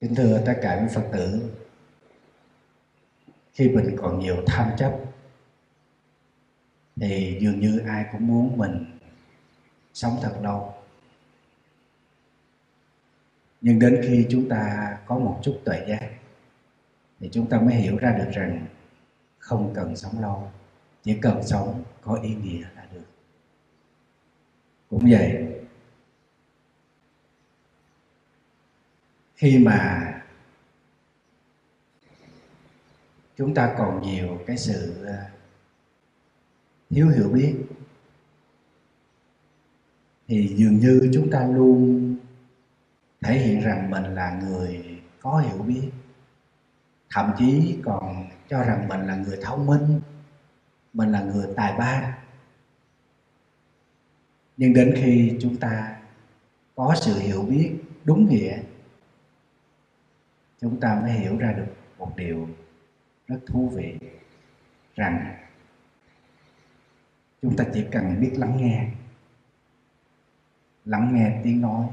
[0.00, 1.50] kính thưa tất cả các phật tử,
[3.52, 4.98] khi mình còn nhiều tham chấp,
[6.96, 8.98] thì dường như ai cũng muốn mình
[9.94, 10.74] sống thật lâu.
[13.60, 16.10] Nhưng đến khi chúng ta có một chút tuệ giác
[17.20, 18.66] thì chúng ta mới hiểu ra được rằng
[19.38, 20.50] không cần sống lâu,
[21.02, 23.04] chỉ cần sống có ý nghĩa là được.
[24.90, 25.59] Cũng vậy
[29.40, 30.12] khi mà
[33.36, 35.14] chúng ta còn nhiều cái sự ờ,
[36.90, 37.56] thiếu hiểu biết,
[40.28, 42.16] thì dường như chúng ta luôn
[43.20, 45.90] thể hiện rằng mình là người có hiểu biết,
[47.10, 50.00] thậm chí còn cho rằng mình là người thông minh,
[50.92, 52.18] mình là người tài ba.
[54.56, 55.96] Nhưng đến khi chúng ta
[56.76, 58.62] có sự hiểu biết đúng nghĩa
[60.60, 62.48] chúng ta mới hiểu ra được một điều
[63.28, 63.98] rất thú vị
[64.94, 65.36] rằng
[67.42, 68.88] chúng ta chỉ cần biết lắng nghe.
[70.84, 71.86] Lắng nghe tiếng nói,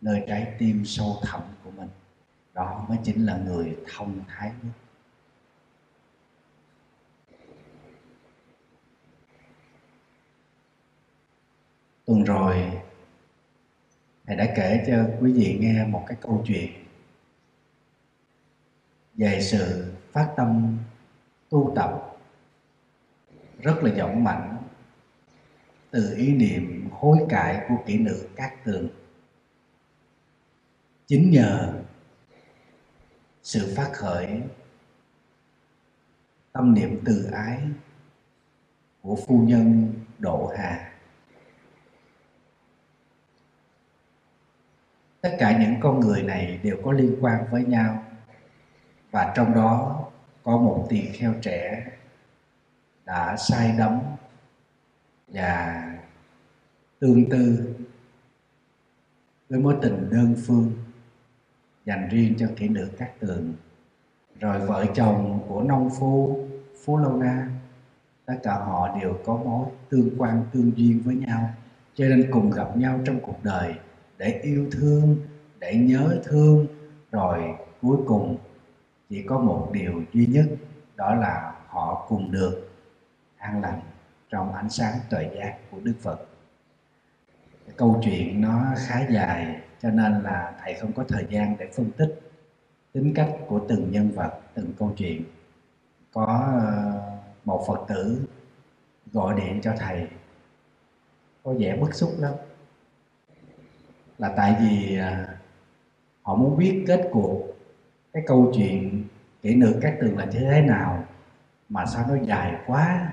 [0.00, 1.88] nơi trái tim sâu thẳm của mình,
[2.54, 4.72] đó mới chính là người thông thái nhất.
[12.04, 12.80] Tuần rồi,
[14.26, 16.85] thầy đã kể cho quý vị nghe một cái câu chuyện
[19.16, 20.78] về sự phát tâm
[21.48, 22.18] tu tập
[23.60, 24.56] rất là dũng mạnh
[25.90, 28.88] từ ý niệm hối cải của kỹ nữ Cát Tường.
[31.06, 31.82] Chính nhờ
[33.42, 34.42] sự phát khởi
[36.52, 37.60] tâm niệm từ ái
[39.02, 40.92] của phu nhân Độ Hà.
[45.20, 48.05] Tất cả những con người này đều có liên quan với nhau
[49.16, 50.04] và trong đó
[50.42, 51.86] có một tỳ kheo trẻ
[53.04, 54.00] đã say đắm
[55.28, 55.84] và
[56.98, 57.74] tương tư
[59.48, 60.72] với mối tình đơn phương
[61.84, 63.54] dành riêng cho kỹ nữ các tường.
[64.40, 66.46] Rồi vợ chồng của nông phu,
[66.84, 67.48] phú lâu na,
[68.26, 71.50] tất cả họ đều có mối tương quan, tương duyên với nhau.
[71.94, 73.74] Cho nên cùng gặp nhau trong cuộc đời
[74.18, 75.16] để yêu thương,
[75.58, 76.66] để nhớ thương,
[77.12, 77.42] rồi
[77.82, 78.36] cuối cùng
[79.10, 80.46] chỉ có một điều duy nhất
[80.96, 82.68] đó là họ cùng được
[83.36, 83.80] an lành
[84.30, 86.26] trong ánh sáng tuệ giác của Đức Phật.
[87.76, 91.90] Câu chuyện nó khá dài cho nên là thầy không có thời gian để phân
[91.90, 92.20] tích
[92.92, 95.24] tính cách của từng nhân vật, từng câu chuyện.
[96.12, 96.24] Có
[96.60, 97.02] ờ,
[97.44, 98.26] một Phật tử
[99.12, 100.06] gọi điện cho thầy
[101.42, 102.32] có vẻ bức xúc lắm
[104.18, 105.26] là tại vì ờ,
[106.22, 107.55] họ muốn biết kết cuộc
[108.16, 109.04] cái câu chuyện
[109.42, 111.04] kỹ nữ các tường là như thế nào
[111.68, 113.12] mà sao nó dài quá?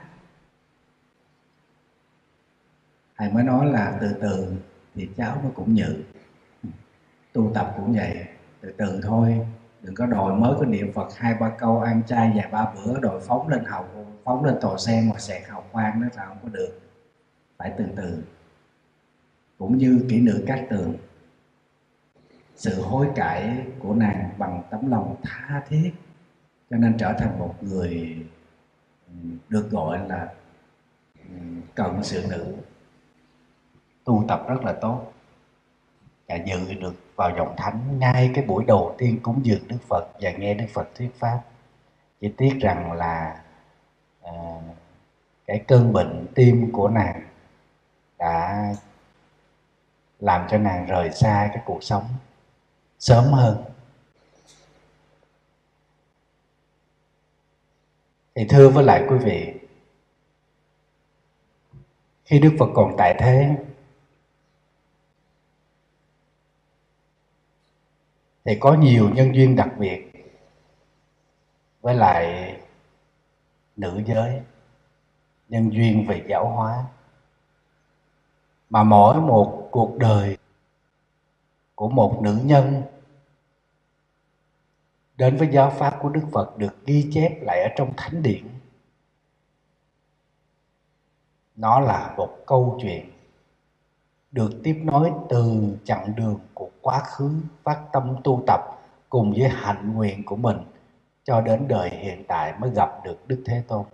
[3.18, 4.54] Thầy mới nói là từ từ
[4.96, 6.04] thì cháu nó cũng nhự.
[7.34, 8.26] Tu tập cũng vậy,
[8.62, 9.48] từ từ thôi.
[9.82, 13.00] Đừng có đòi mới có niệm phật hai ba câu ăn chay vài ba bữa
[13.00, 13.86] rồi phóng lên hậu
[14.24, 16.80] phóng lên tòa sen mà xẹt hậu quan nó là không có được.
[17.58, 18.24] Phải từ từ.
[19.58, 20.96] Cũng như kỹ nữ các tường
[22.64, 25.94] sự hối cải của nàng bằng tấm lòng tha thiết.
[26.70, 28.18] Cho nên trở thành một người
[29.08, 29.14] ừ,
[29.50, 30.34] được gọi là
[31.30, 31.36] ừ,
[31.76, 32.56] cận sự nữ.
[34.04, 35.14] Tu tập rất là tốt.
[36.28, 40.08] Và dự được vào dòng thánh ngay cái buổi đầu tiên cúng dường Đức Phật
[40.22, 41.42] và nghe Đức Phật thuyết pháp.
[42.22, 43.44] Chỉ tiếc rằng là
[44.22, 44.32] à,
[45.46, 47.22] cái cơn bệnh tim của nàng
[48.18, 48.66] đã
[50.20, 52.04] làm cho nàng rời xa cái cuộc sống
[53.04, 53.64] sớm hơn.
[58.36, 59.54] Thì thưa với lại quý vị,
[62.26, 63.56] khi đức phật còn tại thế,
[68.46, 70.12] thì có nhiều nhân duyên đặc biệt
[71.82, 72.56] với lại
[73.76, 74.42] nữ giới,
[75.50, 76.86] nhân duyên về giáo hóa.
[78.70, 80.38] Mà mỗi một cuộc đời
[81.76, 82.84] của một nữ nhân
[85.24, 88.44] đến với giáo pháp của Đức Phật được ghi chép lại ở trong thánh điển.
[91.56, 93.12] Nó là một câu chuyện
[94.32, 97.32] được tiếp nối từ chặng đường của quá khứ
[97.64, 98.62] phát tâm tu tập
[99.10, 100.58] cùng với hạnh nguyện của mình
[101.24, 103.86] cho đến đời hiện tại mới gặp được Đức Thế Tôn.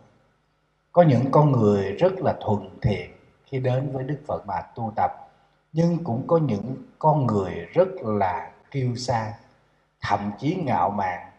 [0.91, 3.11] Có những con người rất là thuần thiện
[3.45, 5.11] khi đến với Đức Phật mà tu tập,
[5.73, 9.33] nhưng cũng có những con người rất là kiêu sa
[10.01, 11.31] thậm chí ngạo mạn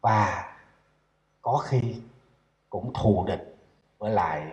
[0.00, 0.56] và
[1.42, 2.00] có khi
[2.70, 3.56] cũng thù địch
[3.98, 4.52] với lại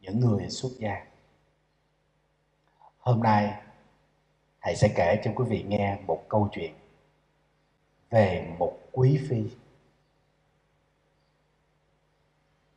[0.00, 1.04] những người xuất gia.
[2.98, 3.54] Hôm nay,
[4.60, 6.74] thầy sẽ kể cho quý vị nghe một câu chuyện
[8.10, 9.42] về một quý phi.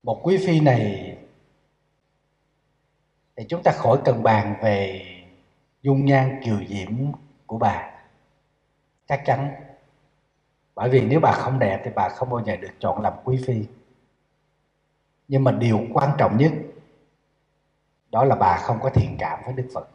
[0.04, 1.18] Một quý phi này,
[3.36, 5.06] thì chúng ta khỏi cần bàn về
[5.82, 6.92] dung nhan kiều diễm
[7.46, 7.92] của bà.
[9.08, 9.67] Chắc chắn
[10.78, 13.44] bởi vì nếu bà không đẹp thì bà không bao giờ được chọn làm quý
[13.48, 13.66] phi.
[15.28, 16.52] Nhưng mà điều quan trọng nhất,
[18.12, 19.90] đó là bà không có thiện cảm với đức phật.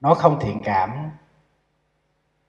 [0.00, 1.10] Nói không thiện cảm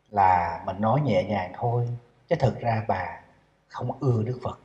[0.10, 1.90] là mình nói nhẹ nhàng thôi,
[2.28, 3.22] chứ thực ra bà
[3.68, 4.60] không ưa đức phật.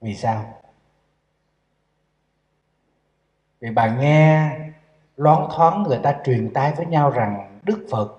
[0.00, 0.62] Vì sao?
[3.60, 4.58] Vì bà nghe
[5.18, 8.18] loáng thoáng người ta truyền tai với nhau rằng đức phật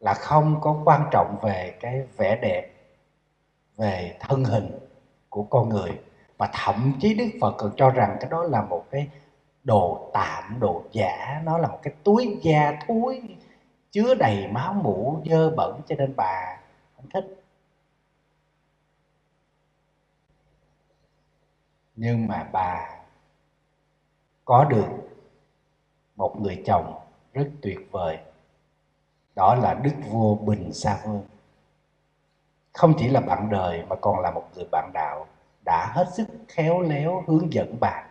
[0.00, 2.72] là không có quan trọng về cái vẻ đẹp,
[3.76, 4.78] về thân hình
[5.28, 6.00] của con người.
[6.38, 9.08] Và thậm chí đức phật còn cho rằng cái đó là một cái
[9.64, 11.40] đồ tạm, đồ giả.
[11.44, 13.22] Nó là một cái túi da thúi,
[13.90, 16.58] chứa đầy máu mủ, dơ bẩn, cho nên bà
[16.96, 17.24] không thích.
[21.96, 23.03] Nhưng mà bà
[24.44, 24.86] có được
[26.16, 26.94] một người chồng
[27.32, 28.18] rất tuyệt vời.
[29.34, 31.22] Đó là đức vua bình sa vương.
[32.72, 35.26] Không chỉ là bạn đời mà còn là một người bạn đạo
[35.64, 38.06] đã hết sức khéo léo hướng dẫn bà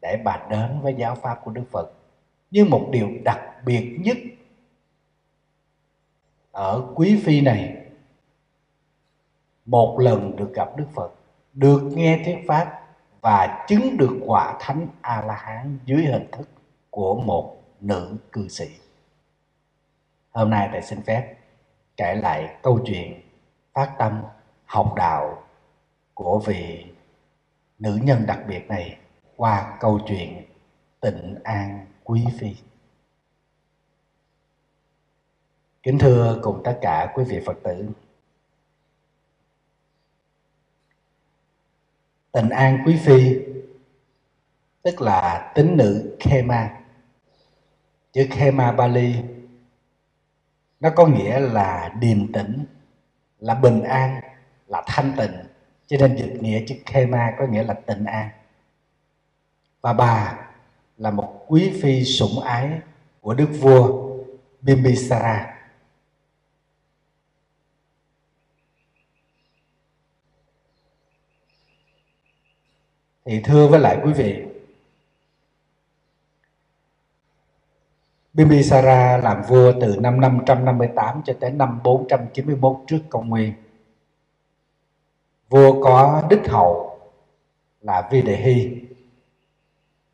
[0.00, 1.90] để bà đến với giáo pháp của đức phật.
[2.50, 4.16] Nhưng một điều đặc biệt nhất
[6.52, 7.86] ở quý phi này,
[9.66, 11.12] một lần được gặp đức phật,
[11.52, 12.87] được nghe thuyết pháp
[13.20, 16.48] và chứng được quả thánh a la hán dưới hình thức
[16.90, 18.68] của một nữ cư sĩ.
[20.30, 21.34] Hôm nay thầy xin phép
[21.96, 23.20] kể lại câu chuyện
[23.74, 24.22] phát tâm,
[24.64, 25.42] học đạo
[26.14, 26.86] của vị
[27.78, 28.98] nữ nhân đặc biệt này
[29.36, 30.42] qua câu chuyện
[31.00, 32.54] tịnh an quý phi.
[35.82, 37.88] Kính thưa cùng tất cả quý vị phật tử
[42.38, 43.38] tịnh an quý phi,
[44.82, 46.70] tức là tính nữ khema.
[48.12, 49.14] Chữ khema bali,
[50.80, 52.64] nó có nghĩa là điềm tĩnh,
[53.38, 54.20] là bình an,
[54.66, 55.32] là thanh tịnh.
[55.86, 58.28] Cho nên dịch nghĩa chữ khema có nghĩa là tịnh an.
[59.80, 60.38] Và bà
[60.96, 62.70] là một quý phi sủng ái
[63.20, 64.10] của đức vua
[64.60, 65.57] Bimbisara.
[73.28, 74.42] Thì thưa với lại quý vị
[78.32, 83.52] Bimbisara làm vua từ năm 558 cho tới năm 491 trước công nguyên.
[85.48, 86.98] Vua có đức hậu
[87.80, 88.82] là Videhi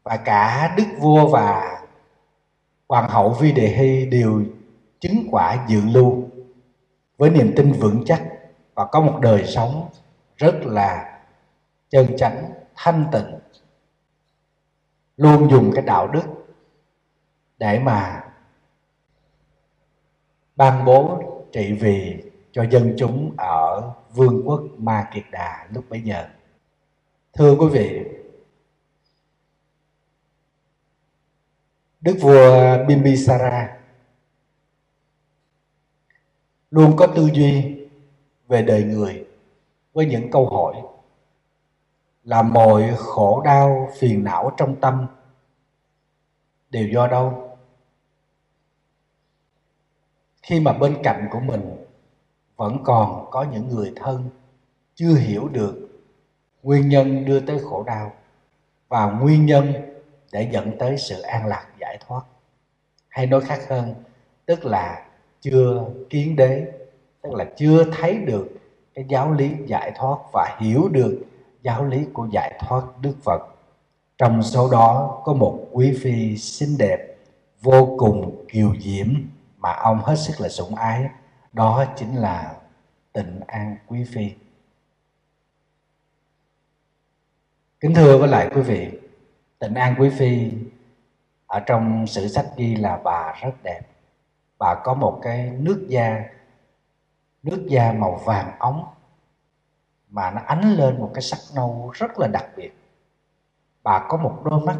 [0.02, 1.82] và cả đức vua và
[2.88, 4.42] hoàng hậu Videhi đều
[5.00, 6.28] chứng quả dự lưu
[7.18, 8.22] với niềm tin vững chắc
[8.74, 9.88] và có một đời sống
[10.36, 11.20] rất là
[11.90, 13.38] chân chánh thanh tịnh
[15.16, 16.24] luôn dùng cái đạo đức
[17.58, 18.24] để mà
[20.56, 26.00] ban bố trị vì cho dân chúng ở vương quốc Ma Kiệt Đà lúc bấy
[26.00, 26.28] giờ.
[27.32, 28.04] Thưa quý vị,
[32.00, 33.78] Đức vua Bimbisara
[36.70, 37.76] luôn có tư duy
[38.48, 39.26] về đời người
[39.92, 40.93] với những câu hỏi
[42.24, 45.06] là mọi khổ đau, phiền não trong tâm
[46.70, 47.56] đều do đâu?
[50.42, 51.76] Khi mà bên cạnh của mình
[52.56, 54.28] vẫn còn có những người thân
[54.94, 55.88] chưa hiểu được
[56.62, 58.12] nguyên nhân đưa tới khổ đau
[58.88, 59.72] và nguyên nhân
[60.32, 62.22] để dẫn tới sự an lạc giải thoát,
[63.08, 63.94] hay nói khác hơn,
[64.46, 65.06] tức là
[65.40, 66.72] chưa kiến đế,
[67.22, 68.48] tức là chưa thấy được
[68.94, 71.24] cái giáo lý giải thoát và hiểu được
[71.64, 73.42] giáo lý của giải thoát Đức Phật.
[74.18, 77.16] Trong số đó có một quý phi xinh đẹp,
[77.60, 79.06] vô cùng kiều diễm
[79.58, 81.08] mà ông hết sức là sủng ái.
[81.52, 82.56] Đó chính là
[83.12, 84.30] tịnh an quý phi.
[87.80, 88.90] Kính thưa với lại quý vị,
[89.58, 90.52] tịnh an quý phi
[91.46, 93.80] ở trong sử sách ghi là bà rất đẹp.
[94.58, 96.24] Bà có một cái nước da,
[97.42, 98.93] nước da màu vàng óng
[100.14, 102.72] mà nó ánh lên một cái sắc nâu rất là đặc biệt.
[103.82, 104.78] Bà có một đôi mắt,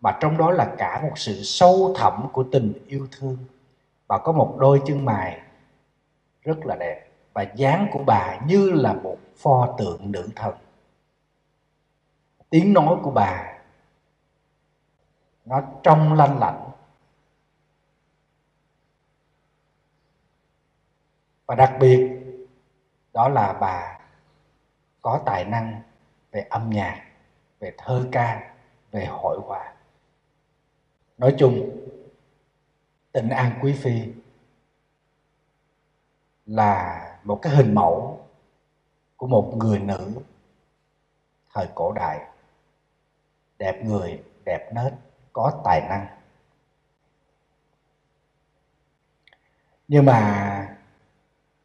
[0.00, 3.36] mà trong đó là cả một sự sâu thẳm của tình yêu thương.
[4.08, 5.42] Bà có một đôi chân mày
[6.42, 10.54] rất là đẹp và dáng của bà như là một pho tượng nữ thần.
[12.50, 13.58] Tiếng nói của bà,
[15.44, 16.70] nó trong lanh lạnh
[21.46, 22.10] và đặc biệt,
[23.12, 24.01] đó là bà
[25.02, 25.82] có tài năng
[26.32, 27.06] về âm nhạc,
[27.60, 28.54] về thơ ca,
[28.90, 29.74] về hội họa.
[31.18, 31.70] Nói chung,
[33.12, 34.12] tịnh an quý phi
[36.46, 38.26] là một cái hình mẫu
[39.16, 40.12] của một người nữ
[41.54, 42.26] thời cổ đại.
[43.58, 44.92] Đẹp người, đẹp nết,
[45.32, 46.06] có tài năng.
[49.88, 50.76] Nhưng mà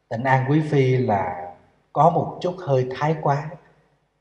[0.08, 1.54] tịnh an quý phi là
[1.98, 3.50] có một chút hơi thái quá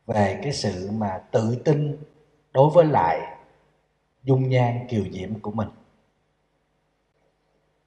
[0.06, 1.98] về cái sự mà tự tin
[2.54, 3.38] đối với lại
[4.24, 5.68] dung nhan kiều diễm của mình.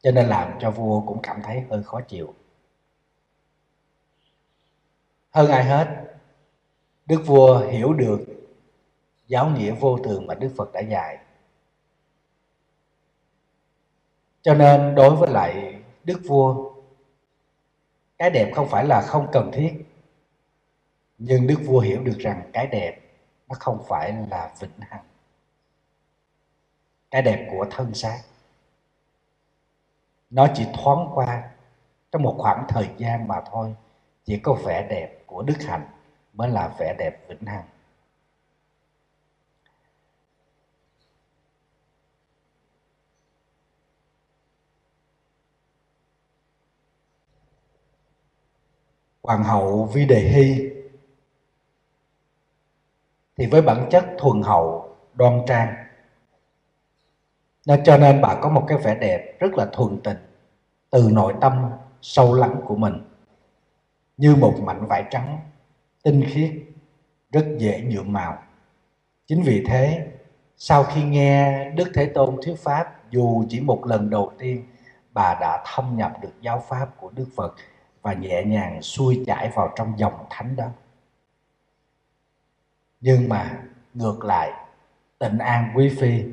[0.03, 2.35] Cho nên làm cho vua cũng cảm thấy hơi khó chịu.
[5.31, 6.05] Hơn ai hết,
[7.07, 8.21] đức vua hiểu được
[9.27, 11.19] giáo nghĩa vô thường mà đức phật đã dạy.
[14.43, 16.70] Cho nên đối với lại đức vua
[18.21, 19.85] cái đẹp không phải là không cần thiết.
[21.19, 23.01] Nhưng đức vua hiểu được rằng cái đẹp
[23.49, 25.05] nó không phải là vĩnh hằng.
[27.11, 28.23] Cái đẹp của thân xác.
[30.31, 31.51] Nó chỉ thoáng qua
[32.13, 33.75] trong một khoảng thời gian mà thôi.
[34.25, 35.87] Chỉ có vẻ đẹp của đức hạnh
[36.33, 37.65] mới là vẻ đẹp vĩnh hằng.
[49.23, 50.71] Hoàng hậu vi đề hy
[53.37, 55.75] thì với bản chất thuần hậu, đoan trang.
[57.67, 60.17] Nên cho nên bà có một cái vẻ đẹp rất là thuần tình
[60.91, 61.71] từ nội tâm
[62.03, 62.95] sâu lắng của mình.
[64.17, 65.39] Như một mảnh vải trắng,
[66.03, 66.51] tinh khiết,
[67.33, 68.43] rất dễ nhuộm màu.
[69.27, 70.07] Chính vì thế,
[70.57, 74.67] sau khi nghe đức thế tôn thuyết pháp, dù chỉ một lần đầu tiên,
[75.13, 77.55] bà đã thâm nhập được giáo pháp của đức phật
[78.03, 80.69] và nhẹ nhàng xuôi chảy vào trong dòng thánh đó.
[83.01, 83.63] Nhưng mà
[83.95, 84.53] ngược lại,
[85.19, 86.25] tịnh an quý phi.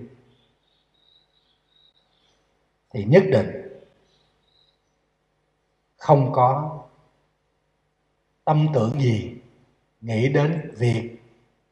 [2.93, 3.51] Thì nhất định
[5.97, 6.79] không có
[8.45, 9.35] tâm tưởng gì
[10.01, 11.17] nghĩ đến việc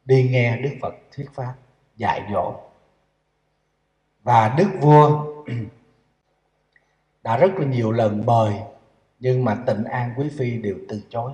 [0.04, 1.54] đi nghe đức phật thuyết pháp
[1.96, 2.60] dạy dỗ.
[4.22, 5.26] Và đức vua
[7.22, 8.54] đã rất là nhiều lần mời
[9.18, 11.32] nhưng mà tịnh an quý phi đều từ chối.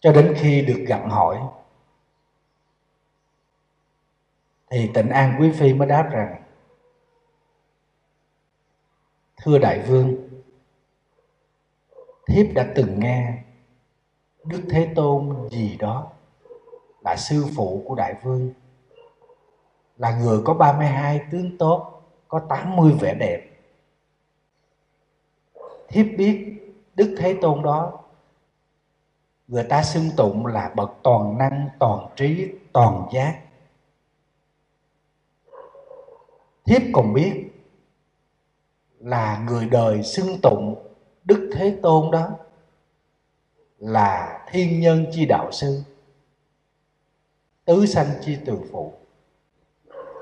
[0.00, 1.40] Cho đến khi được gặng hỏi,
[4.70, 6.42] thì tịnh an quý phi mới đáp rằng,
[9.36, 10.28] thưa đại vương,
[12.26, 13.42] thiếp đã từng nghe
[14.44, 16.12] đức thế tôn gì đó,
[17.00, 18.52] là sư phụ của đại vương,
[19.96, 23.53] là người có 32 tướng tốt, có 80 vẻ đẹp
[25.88, 26.60] thiếp biết
[26.94, 28.00] đức thế tôn đó.
[29.48, 33.40] Người ta xưng tụng là bậc toàn năng, toàn trí, toàn giác.
[36.64, 37.50] Thiếp còn biết
[38.98, 40.86] là người đời xưng tụng
[41.24, 42.30] đức thế tôn đó
[43.78, 45.82] là thiên nhân chi đạo sư,
[47.64, 48.92] tứ sanh chi từ phụ,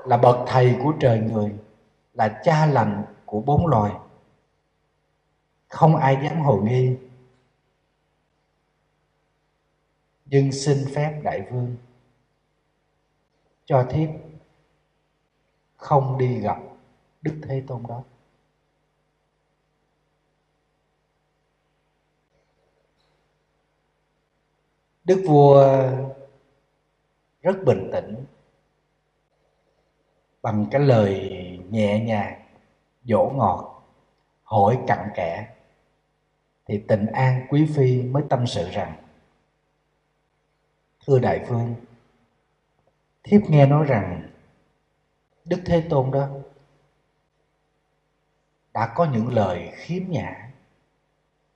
[0.05, 1.55] là bậc thầy của trời người,
[2.13, 3.91] là cha lành của bốn loài
[5.73, 6.97] không ai dám hồ nghi.
[10.25, 11.75] Nhưng xin phép đại vương
[13.65, 14.09] cho thiếp
[15.75, 16.57] không đi gặp
[17.21, 18.03] đức thế tôn đó.
[25.03, 25.63] Đức vua
[27.41, 28.25] rất bình tĩnh
[30.41, 31.29] bằng cái lời
[31.69, 32.41] nhẹ nhàng,
[33.03, 33.83] dỗ ngọt,
[34.43, 35.52] hỏi cặn kẽ
[36.65, 39.03] thì tịnh an quý phi mới tâm sự rằng,
[41.05, 41.75] thưa đại vương,
[43.23, 44.29] thiếp nghe nói rằng
[45.45, 46.29] đức thế tôn đó
[48.73, 50.51] đã có những lời khiếm nhã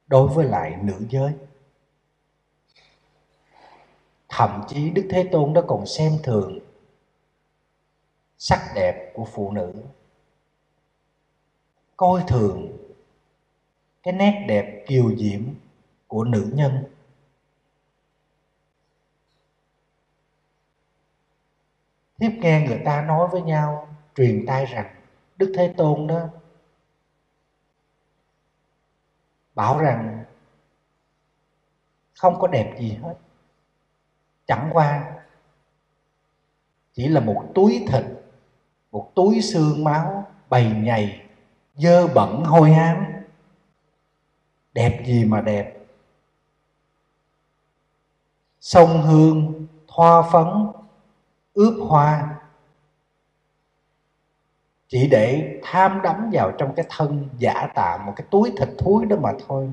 [0.08, 1.34] đối với lại nữ giới.
[4.30, 6.60] Thậm chí đức thế tôn đó còn xem thường
[8.38, 9.74] sắc đẹp của phụ nữ,
[11.98, 12.78] coi thường
[14.08, 15.42] cái nét đẹp kiều diễm
[16.08, 16.84] của nữ nhân.
[22.18, 24.96] Thiếp nghe người ta nói với nhau, truyền tai rằng
[25.38, 26.30] đức thế tôn đó
[29.56, 30.24] bảo rằng
[32.14, 33.16] không có đẹp gì hết.
[34.46, 35.16] Chẳng qua
[36.94, 38.04] chỉ là một túi thịt,
[38.92, 41.22] một túi xương máu bầy nhầy,
[41.76, 43.17] dơ bẩn hôi hám
[44.78, 45.78] đẹp gì mà đẹp?
[48.60, 50.48] Sông hương, thoa phấn,
[51.54, 52.40] ướp hoa.
[54.88, 59.06] Chỉ để tham đắm vào trong cái thân giả tạo một cái túi thịt thúi
[59.06, 59.72] đó mà thôi.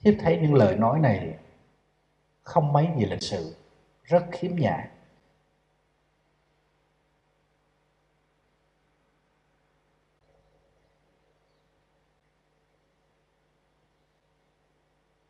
[0.00, 1.38] Thiếp thấy những lời nói này
[2.42, 3.56] không mấy gì lịch sự,
[4.02, 4.90] rất khiếm nhã.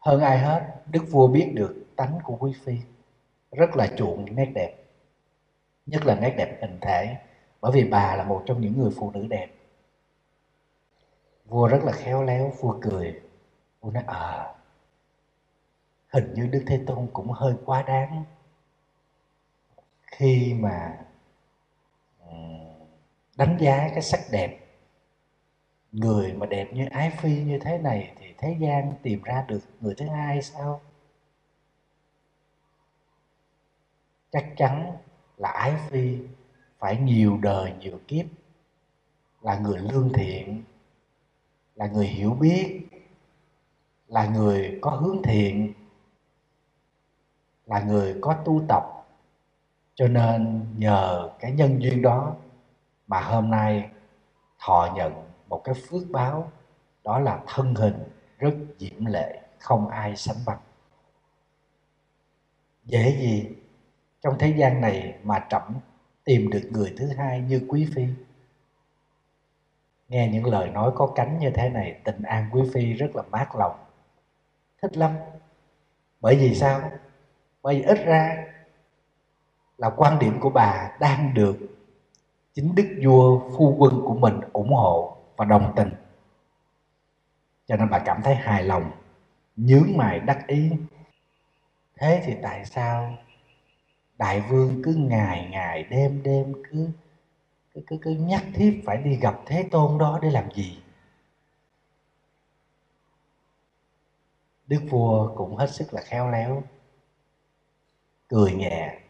[0.04, 2.78] Hơn ai hết đức vua biết được tánh của quý phi.
[3.52, 4.76] Rất là chuộng nét đẹp.
[5.86, 7.16] Nhất là nét đẹp hình thể
[7.60, 9.48] bởi vì bà là một trong những người phụ nữ đẹp.
[11.46, 13.20] Vua rất là khéo léo vua cười.
[13.80, 14.54] Vua nói ờ à,
[16.08, 18.24] hình như đức thế tôn cũng hơi quá đáng.
[20.06, 20.98] Khi mà
[23.36, 24.63] đánh giá cái sắc đẹp
[25.94, 29.60] người mà đẹp như ái phi như thế này thì thế gian tìm ra được
[29.80, 30.80] người thứ hai sao?
[34.30, 34.96] Chắc chắn
[35.36, 36.18] là ái phi
[36.78, 38.26] phải nhiều đời nhiều kiếp,
[39.42, 40.62] là người lương thiện,
[41.74, 42.86] là người hiểu biết,
[44.08, 45.72] là người có hướng thiện,
[47.66, 48.84] là người có tu tập.
[49.94, 52.36] Cho nên nhờ cái nhân duyên đó
[53.06, 53.90] mà hôm nay
[54.58, 56.52] thọ nhận một cái phước báo,
[57.04, 57.94] đó là thân hình
[58.38, 60.58] rất diễm lệ, không ai sánh bằng.
[62.84, 63.48] Dễ gì
[64.22, 65.62] trong thế gian này mà trẫm
[66.24, 68.06] tìm được người thứ hai như quý phi?
[70.08, 73.22] Nghe những lời nói có cánh như thế này, tình an quý phi rất là
[73.30, 73.76] mát lòng.
[74.82, 75.12] Thích lắm.
[76.20, 76.90] Bởi vì sao?
[77.62, 78.46] Bởi vì ít ra
[79.78, 81.56] là quan điểm của bà đang được
[82.54, 85.90] chính đức vua phu quân của mình ủng hộ và đồng tình.
[87.66, 88.90] Cho nên bà cảm thấy hài lòng
[89.56, 90.70] nhướng mày đắc ý.
[91.96, 93.14] Thế thì tại sao
[94.18, 96.90] đại vương cứ ngày ngày đêm đêm cứ
[97.74, 100.82] cứ cứ, cứ nhắc thiếp phải đi gặp thế tôn đó để làm gì?
[104.66, 106.62] Đức vua cũng hết sức là khéo léo
[108.28, 109.00] cười nhẹ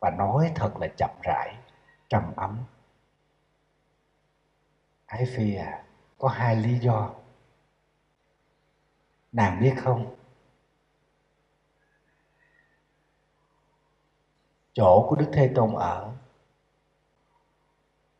[0.00, 1.54] và nói thật là chậm rãi
[2.08, 2.64] trầm ấm
[5.10, 5.84] ái phi à
[6.18, 7.14] có hai lý do.
[9.32, 10.16] Nàng biết không?
[14.72, 16.14] Chỗ của đức thế tôn ở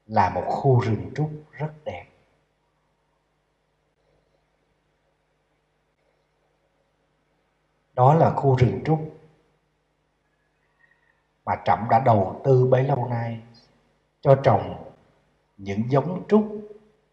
[0.07, 2.07] là một khu rừng trúc rất đẹp.
[7.95, 9.01] Đó là khu rừng trúc
[11.45, 13.43] mà trẫm đã đầu tư bấy lâu nay
[14.21, 14.93] cho trồng
[15.57, 16.60] những giống trúc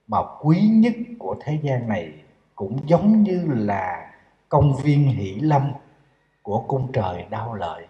[0.08, 2.24] mà quý nhất của thế gian này
[2.56, 4.14] cũng giống như là
[4.50, 5.74] công viên hỷ lâm
[6.42, 7.88] của cung trời đau lợi.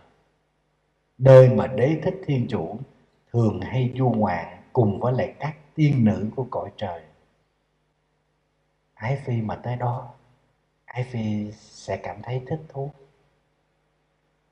[1.18, 2.78] Nơi mà đế thích thiên chủ
[3.32, 7.02] thường hay du ngoạn cùng với lại các tiên nữ của cõi trời.
[8.94, 10.14] Ái phi mà tới đó,
[10.86, 12.92] ái phi sẽ cảm thấy thích thú.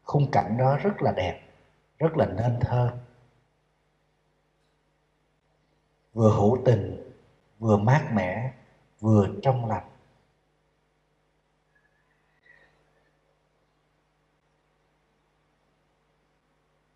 [0.04, 1.42] Khung cảnh đó rất là đẹp,
[2.00, 2.98] rất là nên thơ.
[6.14, 7.05] Vừa hữu tình
[7.60, 8.54] vừa mát mẻ,
[9.00, 9.90] vừa trong lành.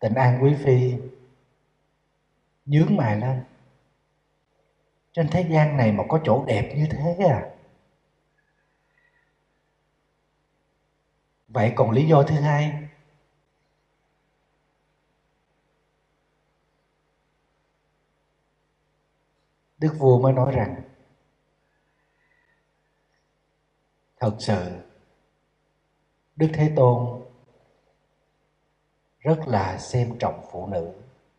[0.00, 0.96] Tịnh an quý phi,
[2.66, 3.44] nhướng mày lên.
[5.12, 7.50] Trên thế gian này mà có chỗ đẹp như thế à?
[11.48, 12.79] Vậy còn lý do thứ hai?
[19.80, 20.82] Đức vua mới nói rằng,
[24.20, 24.70] thật sự,
[26.36, 27.22] đức thế tôn
[29.18, 30.92] rất là xem trọng phụ nữ,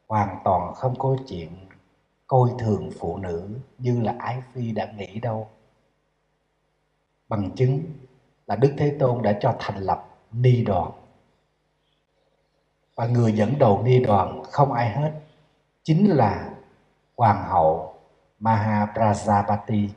[0.08, 1.68] hoàn toàn không có chuyện
[2.28, 5.50] coi thường phụ nữ như là ái phi đã nghĩ đâu.
[7.28, 7.84] Bằng chứng
[8.48, 10.92] là đức thế tôn đã cho thành lập ni đoàn.
[12.96, 15.22] Và người dẫn đầu ni đoàn không ai hết
[15.84, 16.54] chính là
[17.16, 18.01] hoàng hậu
[18.42, 19.90] Mahaprajapati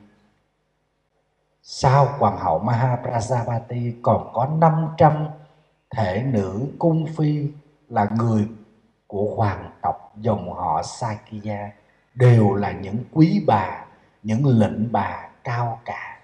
[1.63, 5.29] sau hoàng hậu Mahaprajapati còn có 500
[5.91, 7.49] thể nữ cung phi
[7.89, 8.49] là người
[9.07, 11.73] của hoàng tộc dòng họ Sakya
[12.15, 13.87] đều là những quý bà,
[14.23, 16.21] những lệnh bà cao cả.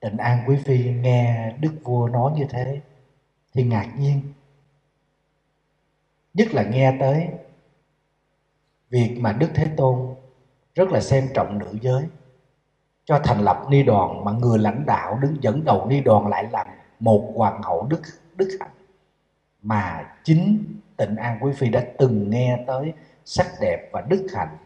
[0.00, 2.80] Tịnh An Quý Phi nghe Đức Vua nói như thế
[3.54, 4.32] thì ngạc nhiên.
[6.34, 7.28] Nhất là nghe tới
[8.90, 10.15] việc mà Đức Thế Tôn
[10.76, 12.08] rất là xem trọng nữ giới,
[13.04, 16.48] cho thành lập ni đoàn mà người lãnh đạo đứng dẫn đầu ni đoàn lại
[16.52, 16.64] là
[17.00, 18.02] một hoàng hậu đức
[18.34, 18.70] đức hạnh.
[19.62, 20.64] Mà chính
[20.96, 22.92] tịnh an quý phi đã từng nghe tới
[23.24, 24.56] sắc đẹp và đức hạnh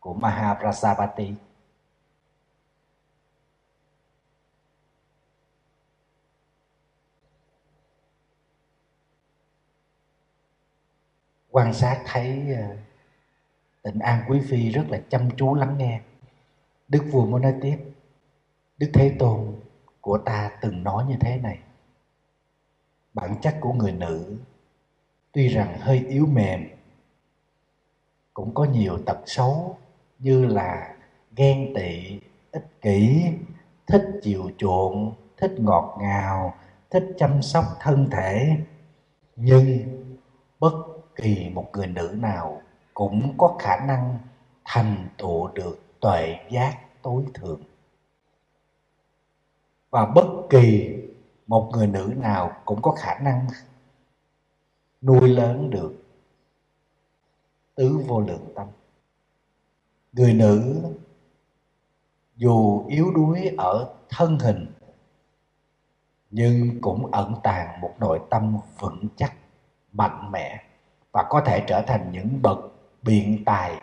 [0.00, 1.34] của Mahaprasapati
[11.50, 12.76] quan sát thấy ờ,
[13.82, 16.00] tịnh an quý phi rất là chăm chú lắng nghe.
[16.88, 17.78] Đức vua muốn nói tiếp,
[18.78, 19.54] đức thế tôn
[20.00, 21.58] của ta từng nói như thế này.
[23.14, 24.36] Bản chất của người nữ
[25.32, 26.68] tuy rằng hơi yếu mềm,
[28.34, 29.78] cũng có nhiều tật xấu
[30.18, 30.96] như là
[31.36, 32.20] ghen tị,
[32.52, 33.24] ích kỷ,
[33.86, 36.54] thích chiều chuộng, thích ngọt ngào,
[36.90, 38.56] thích chăm sóc thân thể.
[39.36, 39.78] Nhưng
[40.60, 40.74] bất
[41.14, 42.62] kỳ một người nữ nào
[43.02, 44.18] cũng có khả năng
[44.64, 47.62] thành tựu được tuệ giác tối thượng.
[49.90, 50.96] Và bất kỳ
[51.46, 53.46] một người nữ nào cũng có khả năng
[55.02, 55.92] nuôi lớn được
[57.74, 58.66] tứ vô lượng tâm.
[60.12, 60.82] Người nữ
[62.36, 64.72] dù yếu đuối ở thân hình,
[66.30, 69.34] nhưng cũng ẩn tàng một nội tâm vững chắc,
[69.92, 70.64] mạnh mẽ
[71.12, 72.71] và có thể trở thành những bậc
[73.02, 73.80] biện tài,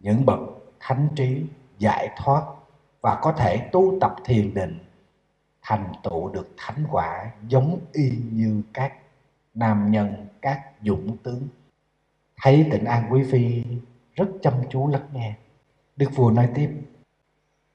[0.00, 0.40] những bậc
[0.80, 1.46] thánh trí
[1.78, 2.42] giải thoát
[3.00, 4.78] và có thể tu tập thiền định,
[5.62, 8.94] thành tựu được thánh quả giống y như các
[9.54, 11.48] nam nhân, các dũng tướng.
[12.36, 13.64] Thấy tịnh an quý phi
[14.14, 15.34] rất chăm chú lắng nghe.
[15.96, 16.70] Đức vua nói tiếp,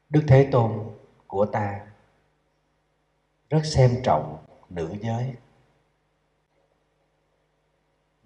[0.09, 0.71] đức thế tôn
[1.27, 1.79] của ta
[3.49, 4.37] rất xem trọng
[4.69, 5.33] nữ giới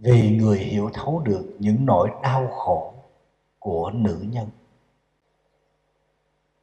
[0.02, 2.94] vì người hiểu thấu được những nỗi đau khổ
[3.60, 4.50] của nữ nhân.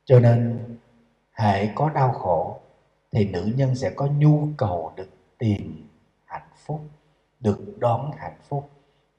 [0.05, 0.59] Cho nên
[1.33, 2.61] hệ có đau khổ
[3.13, 5.89] thì nữ nhân sẽ có nhu cầu được tìm
[6.25, 6.81] hạnh phúc,
[7.41, 8.71] được đón hạnh phúc.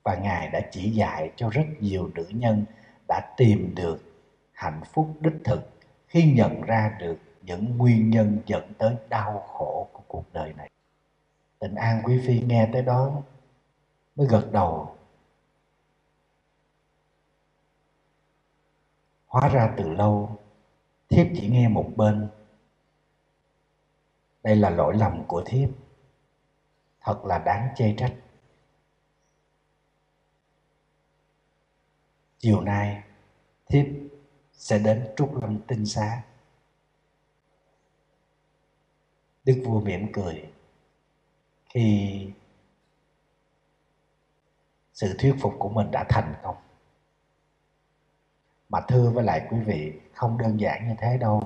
[0.03, 2.65] Và ngài đã chỉ dạy cho rất nhiều nữ nhân
[3.07, 4.03] đã tìm được
[4.51, 5.69] hạnh phúc đích thực
[6.07, 10.69] khi nhận ra được những nguyên nhân dẫn tới đau khổ của cuộc đời này.
[11.59, 13.21] Tịnh an quý phi nghe tới đó
[14.19, 14.95] mới gật đầu.
[19.27, 20.39] Hóa ra từ lâu,
[21.09, 22.29] thiếp chỉ nghe một bên.
[24.43, 25.69] Đây là lỗi lầm của thiếp.
[27.01, 28.15] Thật là đáng chê trách.
[32.37, 33.03] Chiều nay,
[33.65, 33.85] thiếp
[34.53, 36.23] sẽ đến trúc lâm tinh xá.
[39.43, 40.51] Đức vua mỉm cười.
[41.69, 42.31] Khi
[44.99, 46.55] sự thuyết phục của mình đã thành công.
[48.69, 51.43] Mà thưa với lại quý vị, không đơn giản như thế đâu.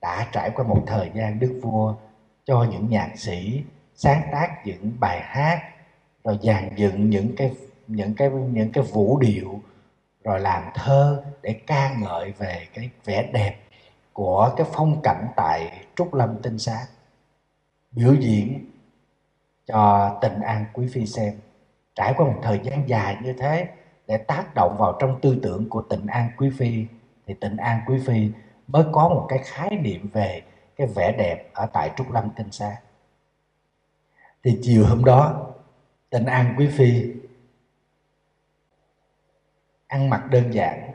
[0.00, 1.94] Đã trải qua một thời gian đức vua
[2.44, 3.64] cho những nhạc sĩ
[3.94, 5.62] sáng tác những bài hát,
[6.24, 7.54] rồi dàn dựng những cái
[7.86, 9.60] những cái những cái vũ điệu,
[10.24, 13.60] rồi làm thơ để ca ngợi về cái vẻ đẹp
[14.12, 16.86] của cái phong cảnh tại trúc lâm tinh xá.
[17.90, 18.70] Biểu diễn
[19.68, 21.34] cho tình an quý phi xem.
[21.94, 23.68] Trải qua một thời gian dài như thế
[24.06, 26.86] để tác động vào trong tư tưởng của tịnh an quý phi,
[27.26, 28.30] thì tịnh an quý phi
[28.66, 30.42] mới có một cái khái niệm về
[30.76, 32.76] cái vẻ đẹp ở tại trúc lâm tinh xa
[34.42, 35.46] thì chiều hôm đó
[36.10, 37.14] tịnh an quý phi
[39.86, 40.90] ăn mặc đơn giản.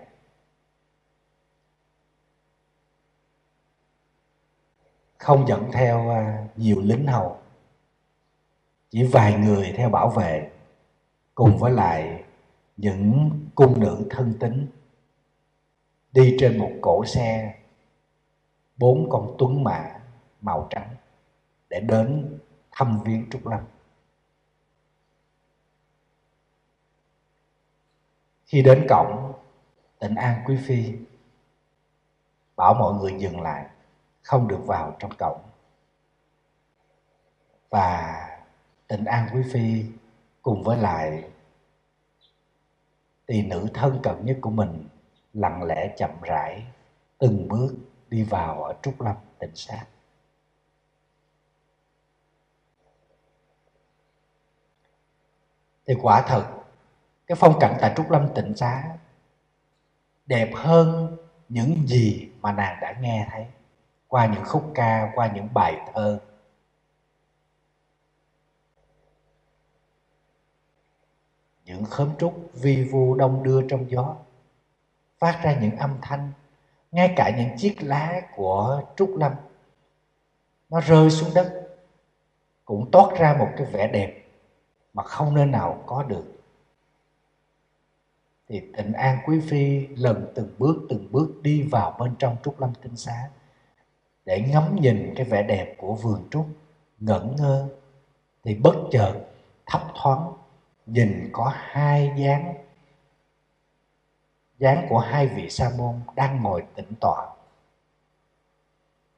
[5.18, 7.38] Không dẫn theo à, nhiều lính hầu
[8.94, 10.52] chỉ vài người theo bảo vệ,
[11.36, 12.24] cùng với lại
[12.78, 14.68] những cung nữ thân tín.
[16.12, 17.56] Đi trên một cổ xe,
[18.78, 20.00] bốn con tuấn mã
[20.42, 20.96] màu trắng
[21.70, 22.40] để đến
[22.72, 23.60] thăm viếng trúc lâm.
[28.46, 29.34] Khi đến cổng
[30.00, 30.94] tịnh an quý phi,
[32.56, 33.66] bảo mọi người dừng lại,
[34.22, 35.42] không được vào trong cổng.
[37.70, 38.23] Và
[38.94, 39.86] tịnh an quý phi
[40.42, 41.24] cùng với lại
[43.26, 44.88] tỷ nữ thân cận nhất của mình
[45.34, 46.64] lặng lẽ chậm rãi
[47.18, 47.76] từng bước
[48.10, 49.86] đi vào ở trúc lâm tỉnh sát
[55.88, 56.46] thì quả thật,
[57.28, 58.98] cái phong cảnh tại trúc lâm tịnh xá
[60.26, 61.18] đẹp hơn
[61.50, 63.46] những gì mà nàng đã nghe thấy
[64.08, 66.20] qua những khúc ca, qua những bài thơ.
[71.66, 74.16] Những khóm trúc vi vu đông đưa trong gió.
[75.20, 76.32] Phát ra những âm thanh,
[76.92, 79.32] ngay cả những chiếc lá của trúc lâm.
[80.70, 81.68] Nó rơi xuống đất,
[82.66, 84.24] cũng toát ra một cái vẻ đẹp
[84.94, 86.26] mà không nơi nào có được.
[88.50, 92.62] Thì tịnh an quý phi lần từng bước từng bước đi vào bên trong trúc
[92.62, 93.30] lâm tinh xá,
[94.26, 96.46] để ngắm nhìn cái vẻ đẹp của vườn trúc
[97.00, 97.68] ngẩn ngơ,
[98.44, 99.14] thì bất chợt
[99.66, 100.34] thấp thoáng
[100.86, 102.54] nhìn có hai dáng
[104.60, 107.28] dáng của hai vị sa môn đang ngồi tĩnh tọa.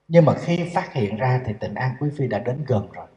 [0.07, 3.07] Nhưng mà khi phát hiện ra thì tịnh an quý phi đã đến gần rồi.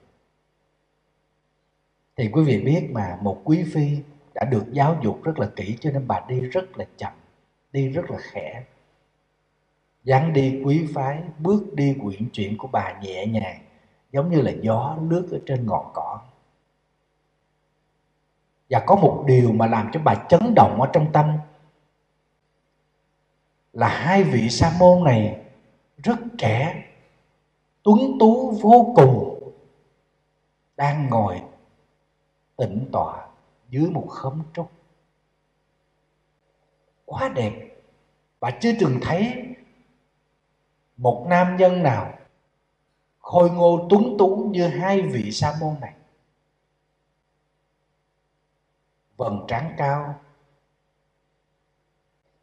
[2.17, 3.99] Thì quý vị biết mà, một quý phi
[4.35, 7.13] đã được giáo dục rất là kỹ cho nên bà đi rất là chậm,
[7.73, 8.65] đi rất là khẽ.
[10.05, 13.61] Dáng đi quý phái, bước đi quyển chuyển của bà nhẹ nhàng,
[14.13, 16.21] giống như là gió lướt ở trên ngọn cỏ
[18.71, 21.39] và có một điều mà làm cho bà chấn động ở trong tâm
[23.73, 25.41] là hai vị sa môn này
[25.97, 26.85] rất trẻ,
[27.83, 29.53] tuấn tú, vô cùng,
[30.77, 31.43] đang ngồi
[32.57, 33.27] tĩnh tọa
[33.69, 34.71] dưới một khóm trúc.
[37.05, 37.53] Quá đẹp.
[38.41, 39.45] Bà chưa từng thấy
[40.97, 42.13] một nam nhân nào
[43.19, 45.93] khôi ngô tuấn tú như hai vị sa môn này.
[49.19, 50.21] Vầng trán cao.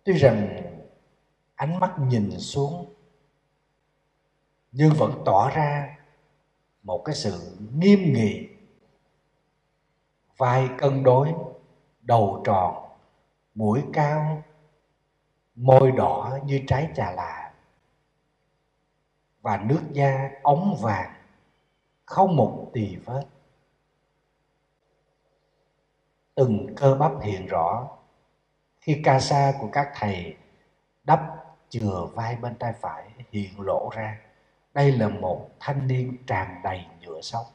[0.04, 0.62] Tuy rằng
[1.56, 2.94] ánh mắt nhìn xuống,
[4.72, 5.98] nhưng vẫn tỏ ra
[6.84, 8.48] một cái sự nghiêm nghị,
[10.38, 11.34] vai cân đối,
[12.02, 12.90] đầu tròn,
[13.56, 14.44] mũi cao,
[15.56, 17.54] môi đỏ như trái trà là.
[19.42, 21.14] Và nước da ống vàng,
[22.06, 23.24] không một tì vết
[26.36, 27.90] từng cơ bắp hiện rõ.
[28.80, 30.38] Khi ca sa của các thầy
[31.04, 31.20] đắp
[31.70, 34.18] chừa vai bên tay phải hiện lộ ra,
[34.74, 37.46] đây là một thanh niên tràn đầy nhựa sống.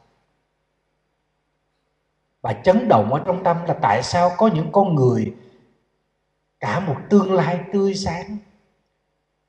[2.41, 5.37] Và chấn động ở trong tâm là tại sao có những con người,
[6.61, 8.37] cả một tương lai tươi sáng,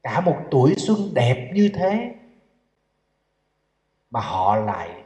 [0.03, 2.15] cả một tuổi xuân đẹp như thế,
[4.09, 5.03] mà họ lại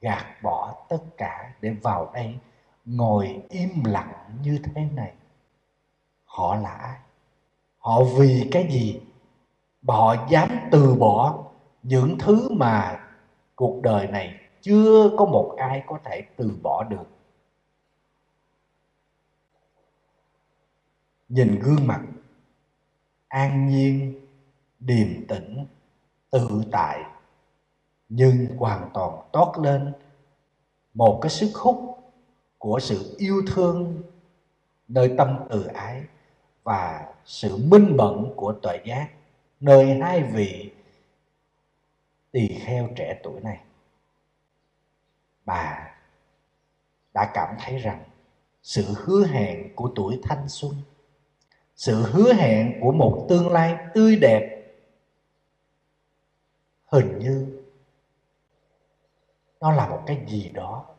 [0.00, 2.38] gạt bỏ tất cả để vào đây
[2.84, 5.12] ngồi im lặng như thế này.
[6.24, 6.98] Họ là ai?
[7.78, 9.00] Họ vì cái gì?
[9.82, 11.44] Mà họ dám từ bỏ
[11.82, 13.00] những thứ mà
[13.54, 17.06] cuộc đời này chưa có một ai có thể từ bỏ được?
[21.28, 22.00] Nhìn gương mặt
[23.28, 24.20] an nhiên,
[24.80, 25.66] điềm tĩnh,
[26.30, 27.04] tự tại,
[28.08, 29.92] nhưng hoàn toàn toát lên
[30.94, 32.03] một cái sức hút
[32.64, 34.02] của sự yêu thương
[34.88, 36.02] nơi tâm từ ái
[36.62, 39.08] và sự minh mẫn của tuệ giác,
[39.60, 40.72] nơi hai vị
[42.30, 43.60] tỳ kheo trẻ tuổi này.
[45.44, 45.94] Bà
[47.14, 48.04] đã cảm thấy rằng
[48.62, 50.74] sự hứa hẹn của tuổi thanh xuân,
[51.76, 54.72] sự hứa hẹn của một tương lai tươi đẹp
[56.86, 57.62] hình như
[59.60, 60.93] nó là một cái gì đó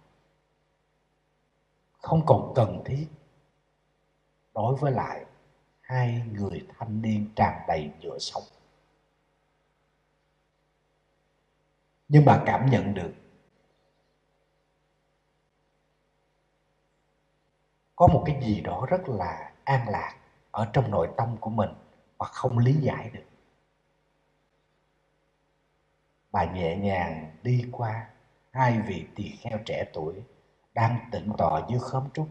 [2.05, 3.07] không còn cần thiết.
[4.53, 5.25] Đối với lại,
[5.81, 8.43] hai người thanh niên tràn đầy nhựa sống.
[12.07, 13.13] Nhưng bà cảm nhận được,
[17.95, 20.15] có một cái gì đó rất là an lạc
[20.51, 21.69] ở trong nội tâm của mình
[22.17, 23.25] mà không lý giải được.
[26.31, 28.07] Bà nhẹ nhàng đi qua
[28.51, 30.23] hai vị tỳ kheo trẻ tuổi
[30.75, 32.27] đang tĩnh tọa dưới khóm trúc.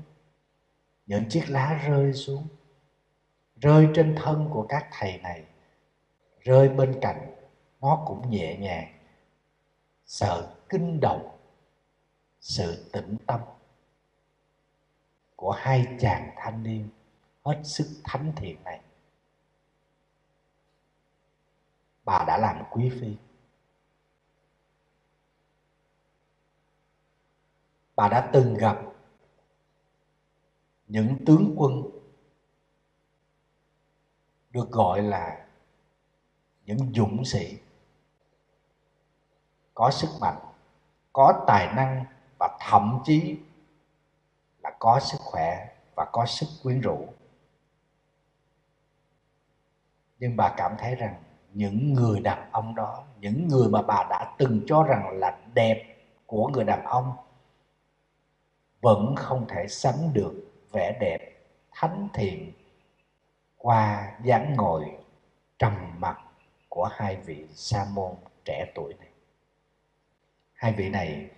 [1.06, 2.46] Những chiếc lá rơi xuống,
[3.56, 5.44] rơi trên thân của các thầy này,
[6.40, 7.34] rơi bên cạnh,
[7.80, 8.98] nó cũng nhẹ nhàng.
[10.06, 11.38] Sợ kinh động,
[12.40, 13.40] sự tĩnh tâm
[15.36, 16.88] của hai chàng thanh niên
[17.44, 18.80] hết sức thánh thiện này.
[22.04, 23.16] Bà đã làm quý phi.
[27.96, 28.78] Bà đã từng gặp
[30.86, 31.82] những tướng quân
[34.50, 35.46] được gọi là
[36.66, 37.58] những dũng sĩ.
[39.74, 40.38] Có sức mạnh,
[41.12, 42.04] có tài năng
[42.38, 43.38] và thậm chí
[44.62, 47.06] là có sức khỏe và có sức quyến rũ.
[50.18, 54.34] Nhưng bà cảm thấy rằng những người đàn ông đó, những người mà bà đã
[54.38, 57.12] từng cho rằng là đẹp của người đàn ông
[58.84, 60.32] vẫn không thể sánh được
[60.72, 61.18] vẻ đẹp
[61.72, 62.52] thánh thiện
[63.56, 64.84] qua dáng ngồi
[65.58, 66.18] trầm mặc
[66.68, 69.08] của hai vị sa môn trẻ tuổi này.
[70.52, 71.30] Hai vị này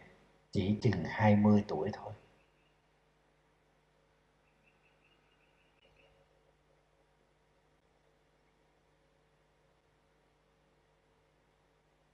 [0.53, 2.13] chỉ chừng 20 tuổi thôi.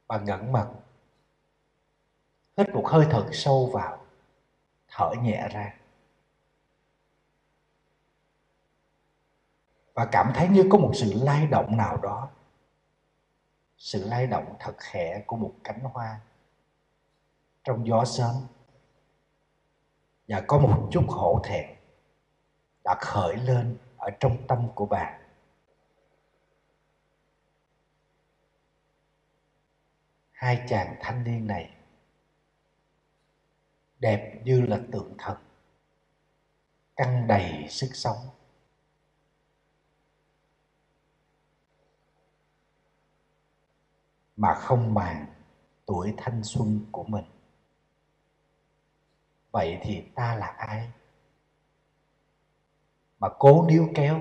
[0.08, 0.68] Bà ngẩn mặt,
[2.56, 4.01] hít một hơi thật sâu vào
[4.96, 5.74] thở nhẹ ra.
[9.94, 12.30] Và cảm thấy như có một sự lay động nào đó.
[13.76, 16.20] Sự lay động thật khẽ của một cánh hoa
[17.64, 18.34] trong gió sớm.
[20.28, 21.76] Và có một chút hổ thẹn
[22.84, 25.22] đã khởi lên ở trong tâm của bạn
[30.30, 31.70] hai chàng thanh niên này
[34.02, 35.36] đẹp như là tượng thần
[36.96, 38.16] căng đầy sức sống.
[44.36, 45.26] Mà không màng
[45.86, 47.24] tuổi thanh xuân của mình.
[49.50, 50.90] Vậy thì ta là ai?
[53.18, 54.20] Mà cố níu kéo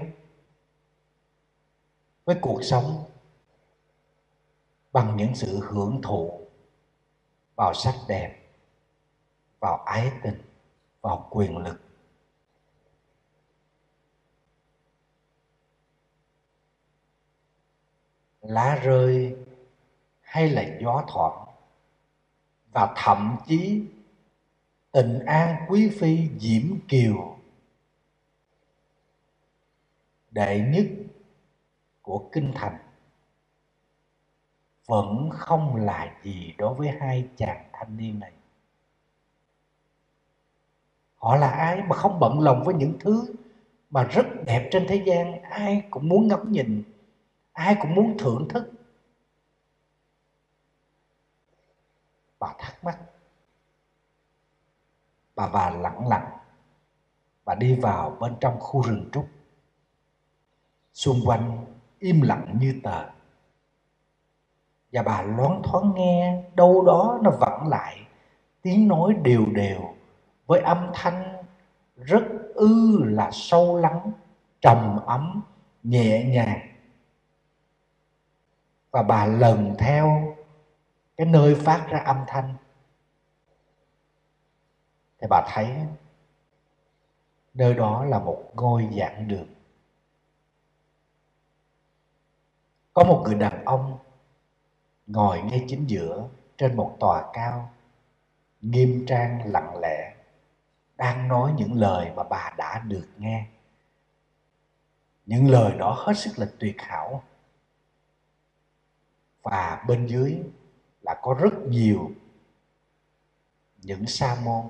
[2.25, 3.05] với cuộc sống
[4.93, 6.47] bằng những sự hưởng thụ
[7.55, 8.40] vào sắc đẹp
[9.61, 10.41] vào ái tình,
[11.01, 11.81] vào quyền lực.
[18.41, 19.37] Lá rơi
[20.21, 21.47] hay là gió thoảng,
[22.71, 23.83] và thậm chí
[24.91, 27.37] tình an quý phi diễm kiều.
[30.31, 30.85] Đệ nhất
[32.01, 32.77] của kinh thành
[34.87, 38.31] vẫn không là gì đối với hai chàng thanh niên này
[41.21, 43.33] họ là ai mà không bận lòng với những thứ
[43.89, 46.83] mà rất đẹp trên thế gian, ai cũng muốn ngắm nhìn,
[47.53, 48.71] ai cũng muốn thưởng thức.
[52.39, 52.97] Bà thắc mắc.
[55.35, 56.29] Bà bà lặng lặng.
[57.45, 59.25] Bà đi vào bên trong khu rừng trúc.
[60.93, 61.65] Xung quanh
[61.99, 63.05] im lặng như tờ.
[64.91, 67.97] Và bà loáng thoáng nghe, đâu đó nó vẳng lại,
[68.61, 70.00] tiếng nói đều đều
[70.51, 71.45] với âm thanh
[71.95, 74.11] rất ư là sâu lắng,
[74.61, 75.41] trầm ấm,
[75.83, 76.59] nhẹ nhàng.
[78.91, 80.35] Và bà lần theo
[81.17, 82.53] cái nơi phát ra âm thanh.
[85.19, 85.75] Thì bà thấy
[87.53, 89.47] nơi đó là một ngôi giảng đường.
[92.93, 93.97] Có một người đàn ông
[95.07, 97.69] ngồi ngay chính giữa trên một tòa cao,
[98.61, 100.20] nghiêm trang, lặng lẽ
[101.01, 103.47] đang nói những lời mà bà đã được nghe.
[105.25, 107.23] Những lời đó hết sức là tuyệt hảo.
[109.41, 110.37] Và bên dưới
[111.01, 112.11] là có rất nhiều
[113.77, 114.65] những sa môn.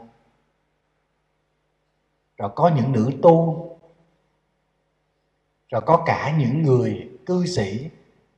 [2.38, 3.68] Rồi có những nữ tu.
[5.70, 7.90] Rồi có cả những người cư sĩ.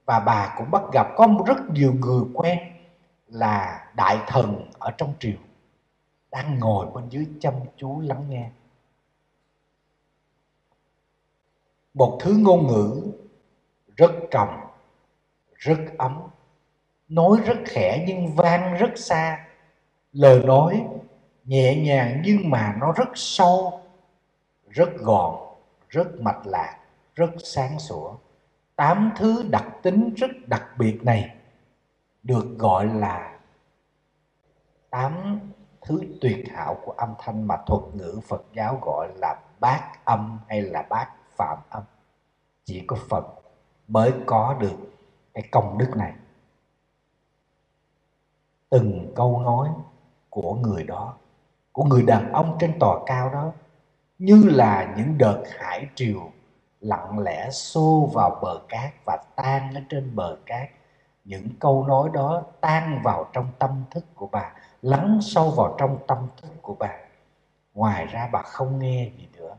[0.06, 2.60] Và bà cũng bắt gặp có rất nhiều người quen
[3.28, 5.38] là đại thần ở trong triều
[6.34, 8.50] đang ngồi bên dưới chăm chú lắng nghe.
[11.94, 13.12] Một thứ ngôn ngữ
[13.96, 14.48] rất trầm,
[15.56, 16.22] rất ấm.
[17.08, 19.48] Nói rất khẽ nhưng vang rất xa.
[20.14, 20.88] Lời nói
[21.44, 23.82] nhẹ nhàng nhưng mà nó rất sâu,
[24.70, 25.56] rất gọn,
[25.90, 26.80] rất mạch lạc,
[27.16, 28.16] rất sáng sủa.
[28.76, 31.36] Tám thứ đặc tính rất đặc biệt này
[32.24, 33.40] được gọi là
[34.90, 35.40] tám
[35.86, 40.40] thứ tuyệt hảo của âm thanh mà thuật ngữ Phật giáo gọi là bát âm
[40.48, 41.84] hay là bát phạm âm.
[42.66, 43.26] Chỉ có Phật
[43.88, 44.78] mới có được
[45.34, 46.14] cái công đức này.
[48.70, 49.70] Từng câu nói
[50.30, 51.14] của người đó,
[51.72, 53.52] của người đàn ông trên tòa cao đó,
[54.20, 56.32] như là những đợt hải triều
[56.80, 60.70] lặng lẽ xô vào bờ cát và tan ở trên bờ cát.
[61.26, 64.54] Những câu nói đó tan vào trong tâm thức của bà
[64.84, 66.98] lắng sâu vào trong tâm thức của bà.
[67.74, 69.58] Ngoài ra bà không nghe gì nữa.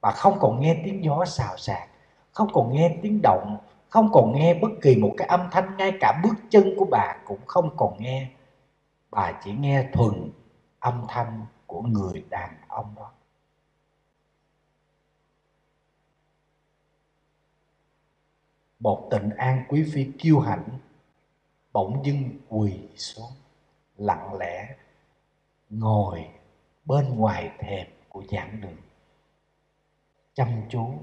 [0.00, 1.88] Bà không còn nghe tiếng gió xào xạc,
[2.32, 5.92] không còn nghe tiếng động, không còn nghe bất kỳ một cái âm thanh, ngay
[6.00, 8.30] cả bước chân của bà cũng không còn nghe.
[9.10, 10.30] Bà chỉ nghe thuần
[10.80, 13.12] âm thanh của người đàn ông đó.
[18.78, 20.68] Một tình an quý phi kiêu hãnh
[21.72, 23.32] bỗng dưng quỳ xuống
[23.96, 24.76] lặng lẽ
[25.70, 26.28] ngồi
[26.84, 28.76] bên ngoài thềm của giảng đường.
[30.34, 30.94] Chăm chú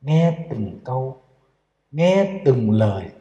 [0.00, 1.22] nghe từng câu,
[1.90, 3.12] nghe từng lời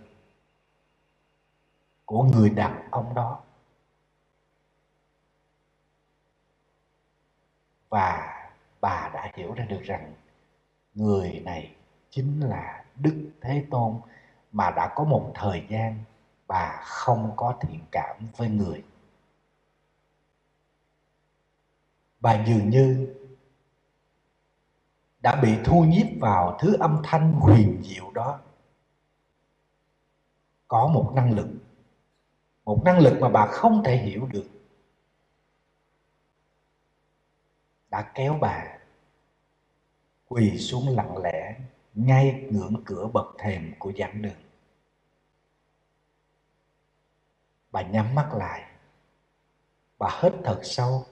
[2.05, 3.39] của người đàn ông đó.
[7.89, 8.39] Và
[8.81, 10.13] bà đã hiểu ra được rằng
[10.93, 11.75] người này
[12.09, 14.01] chính là đức thế tôn
[14.51, 16.03] mà đã có một thời gian
[16.47, 18.83] bà không có thiện cảm với người.
[22.23, 23.15] Bà dường như
[25.21, 28.39] đã bị thu nhiếp vào thứ âm thanh huyền diệu đó.
[30.67, 31.47] Có một năng lực,
[32.65, 34.47] một năng lực mà bà không thể hiểu được.
[37.89, 38.77] Đã kéo bà
[40.27, 41.59] quỳ xuống lặng lẽ
[41.93, 44.41] ngay ngưỡng cửa bậc thềm của giảng đường.
[47.71, 48.71] Bà nhắm mắt lại,
[49.97, 51.05] bà hít thật sâu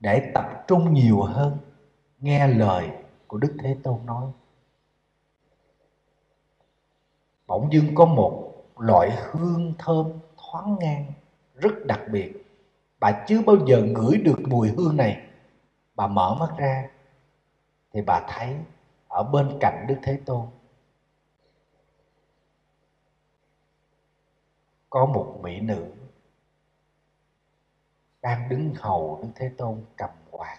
[0.00, 1.58] để tập trung nhiều hơn,
[2.18, 2.90] nghe lời
[3.26, 4.26] của đức thế tôn nói.
[7.46, 11.12] Bỗng dưng có một loại hương thơm thoáng ngang,
[11.54, 12.44] rất đặc biệt.
[13.00, 15.28] Bà chưa bao giờ ngửi được mùi hương này.
[15.94, 16.88] Bà mở mắt ra,
[17.92, 18.56] thì bà thấy
[19.08, 20.46] ở bên cạnh đức thế tôn.
[24.90, 25.97] Có một mỹ nữ
[28.22, 30.58] đang đứng hầu đức thế tôn cầm quạt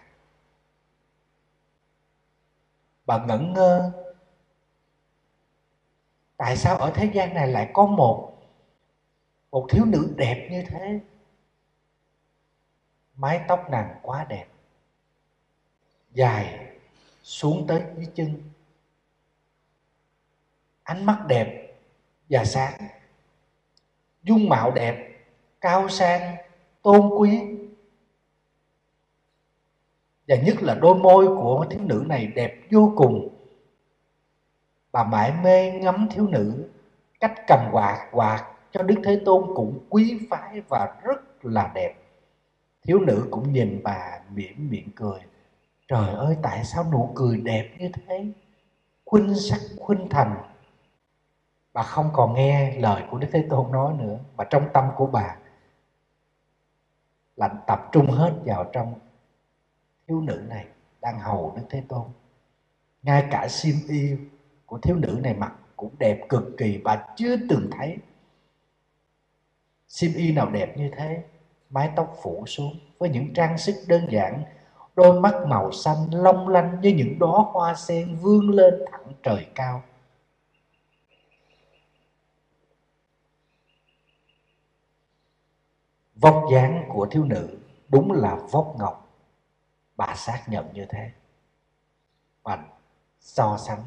[3.10, 3.92] bà ngẩn ngơ.
[6.38, 8.38] Tại sao ở thế gian này lại có một
[9.52, 11.00] một thiếu nữ đẹp như thế?
[13.16, 14.48] Mái tóc nàng quá đẹp.
[16.12, 16.76] Dài
[17.24, 18.44] xuống tới dưới chân.
[20.84, 21.78] Ánh mắt đẹp
[22.30, 22.82] và sáng.
[24.24, 25.26] Dung mạo đẹp,
[25.62, 26.36] cao sang
[26.82, 27.42] tôn quý.
[30.28, 33.30] Và nhất là đôi môi của thiếu nữ này đẹp vô cùng.
[34.92, 36.70] Bà mãi mê ngắm thiếu nữ
[37.20, 41.96] cách cầm quạt quạt cho đức thế tôn cũng quý phái và rất là đẹp.
[42.84, 45.20] Thiếu nữ cũng nhìn bà mỉm miệng cười.
[45.88, 48.26] Trời ơi, tại sao nụ cười đẹp như thế?
[49.06, 50.36] Khuynh sắc, khuynh thành.
[51.74, 55.06] Bà không còn nghe lời của đức thế tôn nói nữa, mà trong tâm của
[55.08, 55.36] bà
[57.40, 58.94] là tập trung hết vào trong
[60.08, 60.66] thiếu nữ này
[61.02, 62.06] đang hầu đức thế tôn.
[63.04, 64.16] Ngay cả xiêm y
[64.66, 67.98] của thiếu nữ này mặc cũng đẹp cực kỳ bà chưa từng thấy
[69.88, 71.24] xiêm y nào đẹp như thế.
[71.70, 74.44] Mái tóc phủ xuống với những trang sức đơn giản,
[74.96, 79.48] đôi mắt màu xanh long lanh như những đóa hoa sen vươn lên thẳng trời
[79.56, 79.84] cao.
[86.22, 87.58] Vóc dáng của thiếu nữ
[87.90, 89.08] đúng là vóc ngọc.
[89.98, 91.12] Bà xác nhận như thế.
[92.44, 92.64] Và
[93.20, 93.84] so sánh.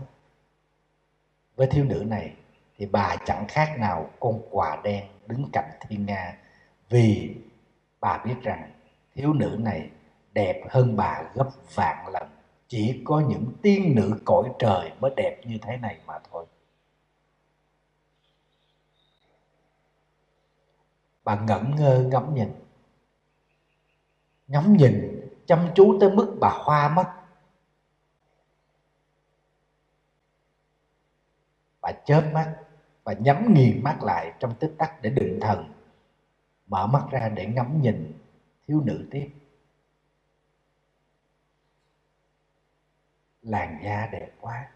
[1.57, 2.35] Với thiếu nữ này
[2.76, 6.37] thì bà chẳng khác nào con quà đen đứng cạnh thiên nga
[6.89, 7.37] vì
[8.01, 8.70] bà biết rằng
[9.14, 9.91] thiếu nữ này
[10.33, 12.28] đẹp hơn bà gấp vạn lần.
[12.68, 16.32] Chỉ có những tiên nữ cõi trời mới đẹp như thế này mà thôi.
[21.25, 22.53] Bà ngẩn ngơ ngắm nhìn.
[24.47, 27.09] Ngắm nhìn chăm chú tới mức bà hoa mắt.
[31.81, 32.57] Bà chớp mắt
[33.05, 35.73] và nhắm nghiền mắt lại trong tích tắc để định thần.
[36.66, 38.18] Mở mắt ra để ngắm nhìn
[38.66, 39.31] thiếu nữ tiếp.
[43.43, 44.68] Làn da đẹp quá.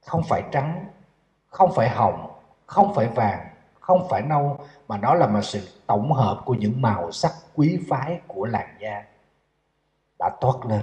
[0.00, 0.86] Không phải trắng,
[1.46, 3.49] không phải hồng, không phải vàng
[3.90, 7.78] không phải nâu, mà nó là một sự tổng hợp của những màu sắc quý
[7.88, 9.04] phái của làn da
[10.18, 10.82] đã toát lên.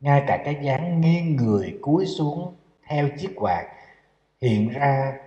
[0.00, 2.54] Ngay cả cái dáng nghiêng người cúi xuống
[2.86, 3.66] theo chiếc quạt
[4.40, 5.18] hiện ra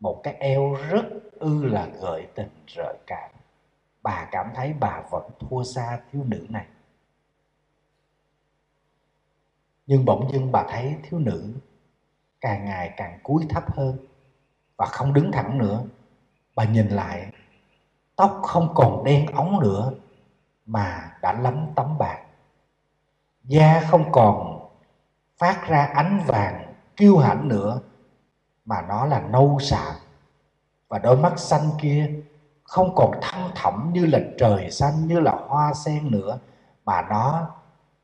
[0.00, 3.30] một cái eo rất ư là gợi tình rợi cảm.
[4.02, 6.66] Bà cảm thấy bà vẫn thua xa thiếu nữ này.
[9.86, 11.54] Nhưng bỗng dưng bà thấy thiếu nữ
[12.40, 13.98] càng ngày càng cúi thấp hơn
[14.76, 15.84] và không đứng thẳng nữa
[16.54, 17.32] bà nhìn lại,
[18.16, 19.92] tóc không còn đen óng nữa,
[20.66, 22.24] mà đã lấm tấm bạc.
[23.44, 24.68] Da không còn
[25.38, 27.80] phát ra ánh vàng kiêu hãnh nữa,
[28.64, 29.94] mà nó là nâu sạm.
[30.88, 32.12] Và đôi mắt xanh kia
[32.62, 36.38] không còn thăng thẳm như là trời xanh, như là hoa sen nữa,
[36.84, 37.50] mà nó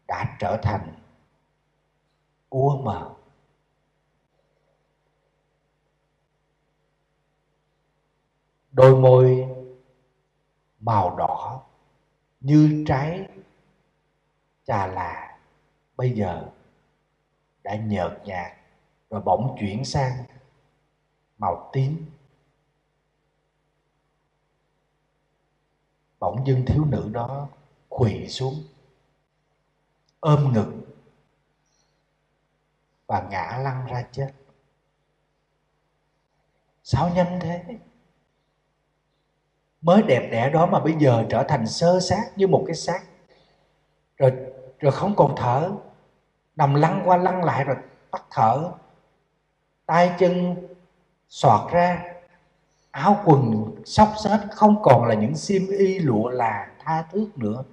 [0.09, 0.95] đã trở thành
[2.49, 3.11] ua mờ.
[8.73, 9.49] Đôi môi
[10.81, 11.63] màu đỏ
[12.41, 13.29] như trái
[14.65, 15.39] trà là.
[15.97, 16.51] Bây giờ
[17.63, 18.53] đã nhợt nhạt
[19.11, 20.25] rồi bỗng chuyển sang
[21.39, 22.07] màu tím.
[26.19, 27.49] Bỗng dưng thiếu nữ đó
[27.89, 28.55] quỳ xuống,
[30.21, 30.73] ôm ngực
[33.07, 34.33] và ngã lăn ra chết.
[36.83, 37.79] Sao nhanh thế?
[39.83, 43.01] Mới đẹp đẽ đó mà bây giờ trở thành sơ xác như một cái xác.
[44.17, 44.33] Rồi
[44.79, 45.71] rồi không còn thở.
[46.57, 47.77] Nằm lăn qua lăn lại rồi
[48.11, 48.71] tắt thở.
[49.87, 50.57] Tay chân
[51.29, 52.05] soạt ra.
[52.91, 57.65] Áo quần xóc xếch không còn là những xiêm y lụa là tha thước nữa.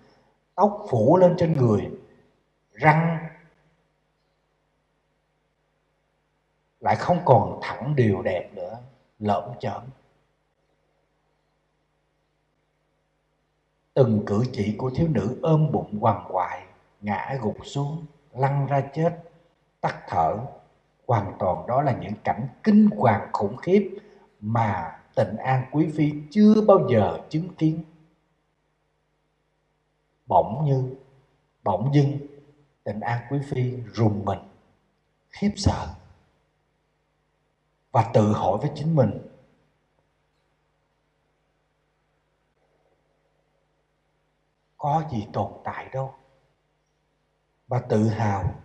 [0.56, 1.92] Tóc phủ lên trên người.
[2.74, 3.18] Răng
[6.80, 8.78] lại không còn thẳng đều đẹp nữa.
[9.20, 9.82] Lợm chởm.
[13.98, 16.66] Từng cử chỉ của thiếu nữ ôm bụng quằn quại,
[17.02, 19.20] ngã gục xuống, lăn ra chết.
[19.82, 20.38] Tắt thở,
[21.08, 23.98] hoàn toàn đó là những cảnh kinh hoàng khủng khiếp
[24.42, 27.84] mà tịnh an quý phi chưa bao giờ chứng kiến.
[30.26, 30.96] Bỗng như,
[31.64, 32.18] bỗng dưng
[32.84, 34.40] tịnh an quý phi rùng mình,
[35.30, 35.88] khiếp sợ.
[37.92, 39.28] Và tự hỏi với chính mình
[44.78, 46.14] có gì tồn tại đâu.
[47.68, 48.56] Bà tự hào,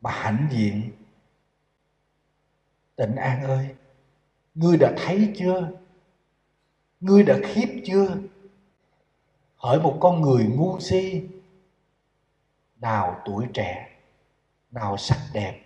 [0.00, 0.92] bà hãnh diện,
[2.96, 3.74] tịnh an ơi,
[4.54, 5.70] ngươi đã thấy chưa?
[7.00, 8.18] Ngươi đã khiếp chưa?
[9.56, 11.28] Hỏi một con người ngu si,
[12.76, 13.98] nào tuổi trẻ,
[14.70, 15.64] nào sắc đẹp,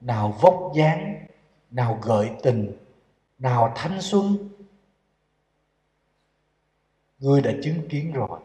[0.00, 1.26] nào vóc dáng,
[1.70, 2.76] nào gợi tình,
[3.38, 4.48] nào thanh xuân
[7.20, 8.40] ngươi đã chứng kiến rồi.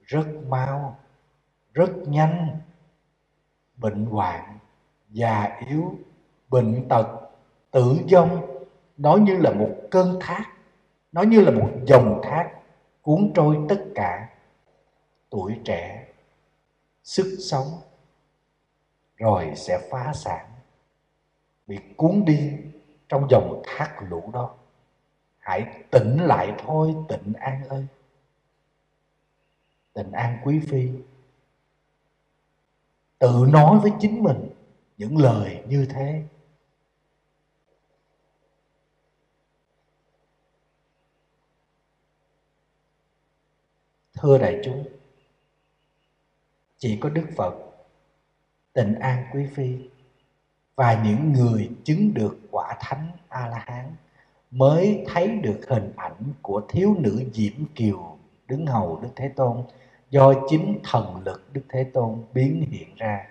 [0.00, 0.98] Rất mau,
[1.74, 2.60] rất nhanh.
[3.76, 4.58] Bệnh hoạn,
[5.10, 5.94] già yếu,
[6.48, 7.06] bệnh tật,
[7.70, 8.54] tử vong.
[8.96, 10.44] Nó như là một cơn thác,
[11.12, 12.50] nó như là một dòng thác
[13.02, 14.28] cuốn trôi tất cả
[15.30, 16.08] tuổi trẻ.
[17.02, 17.66] Sức sống
[19.16, 20.46] rồi sẽ phá sản,
[21.66, 22.52] bị cuốn đi
[23.08, 24.57] trong dòng thác lũ đó
[25.48, 27.86] hãy tỉnh lại thôi, tịnh an ơi.
[29.92, 30.90] Tịnh an quý phi.
[33.18, 34.50] Tự nói với chính mình
[34.96, 36.24] những lời như thế.
[44.14, 44.88] Thưa đại chúng,
[46.78, 47.54] chỉ có đức phật
[48.72, 49.88] tịnh an quý phi
[50.74, 53.94] và những người chứng được quả thánh a la hán
[54.50, 58.18] mới thấy được hình ảnh của thiếu nữ diễm kiều
[58.48, 59.64] đứng hầu đức thế tôn,
[60.10, 63.26] do chính thần lực đức thế tôn biến hiện ra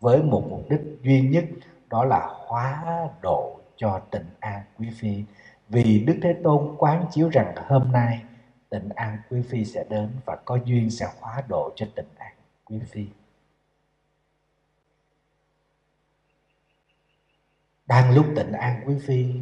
[0.00, 1.44] với một mục đích duy nhất,
[1.88, 2.84] đó là hóa
[3.22, 5.24] độ cho tịnh an quý phi.
[5.68, 8.22] Vì đức thế tôn quán chiếu rằng hôm nay
[8.70, 12.32] tịnh an quý phi sẽ đến và có duyên sẽ hóa độ cho tịnh an
[12.64, 13.06] quý phi.
[17.86, 19.34] Đang lúc tịnh an quý phi,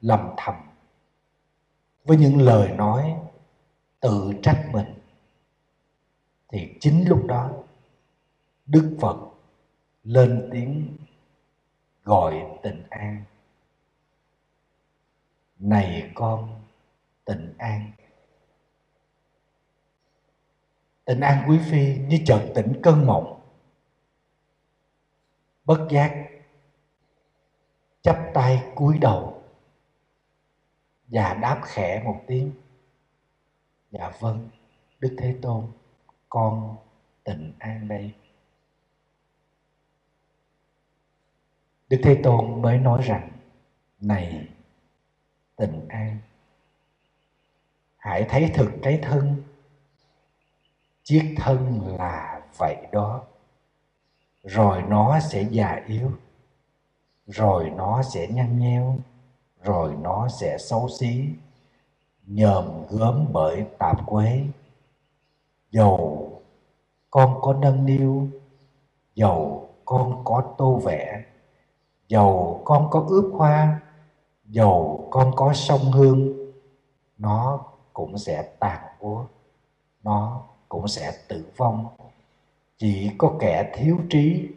[0.00, 0.54] lầm thầm
[2.04, 3.16] với những lời nói
[4.00, 4.94] tự trách mình,
[6.48, 7.50] thì chính lúc đó
[8.66, 9.16] đức phật
[10.04, 10.96] lên tiếng
[12.04, 13.24] gọi tình an.
[15.58, 16.60] Này con,
[17.24, 17.90] tình an.
[21.04, 23.40] Tình an quý phi như chợt tỉnh cơn mộng,
[25.64, 26.26] bất giác,
[28.02, 29.29] chắp tay cúi đầu
[31.10, 32.52] và đáp khẽ một tiếng.
[33.90, 34.48] Dạ vâng
[35.00, 35.66] đức thế tôn,
[36.28, 36.76] con
[37.24, 38.14] tịnh an đây.
[41.88, 43.30] Đức thế tôn mới nói rằng,
[44.00, 44.48] này
[45.56, 46.18] tịnh an.
[47.96, 49.42] Hãy thấy thực cái thân.
[51.02, 53.26] Chiếc thân là vậy đó.
[54.42, 56.12] Rồi nó sẽ già yếu.
[57.26, 58.98] Rồi nó sẽ nhăn nheo
[59.62, 61.24] rồi nó sẽ xấu xí,
[62.26, 64.44] nhờm gớm bởi tạp quế.
[65.70, 66.26] Dầu
[67.10, 68.28] con có nâng niu,
[69.14, 71.24] dầu con có tô vẽ,
[72.08, 73.80] dầu con có ướp hoa,
[74.44, 76.32] dầu con có sông hương,
[77.18, 77.60] nó
[77.92, 79.24] cũng sẽ tàn úa,
[80.02, 81.86] nó cũng sẽ tử vong.
[82.78, 84.48] Chỉ có kẻ thiếu trí,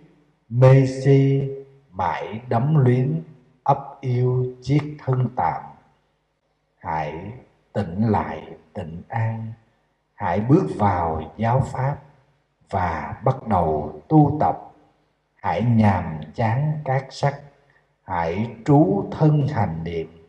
[0.49, 1.41] mê si,
[1.91, 3.23] mãi đắm luyến
[4.03, 5.63] yêu chiếc thân tạm.
[6.77, 7.31] Hãy
[7.73, 9.53] tỉnh lại tịnh an.
[10.13, 11.97] Hãy bước vào giáo pháp
[12.69, 14.71] và bắt đầu tu tập.
[15.35, 17.41] Hãy nhàm chán các sắc.
[18.03, 20.27] Hãy trú thân hành niệm.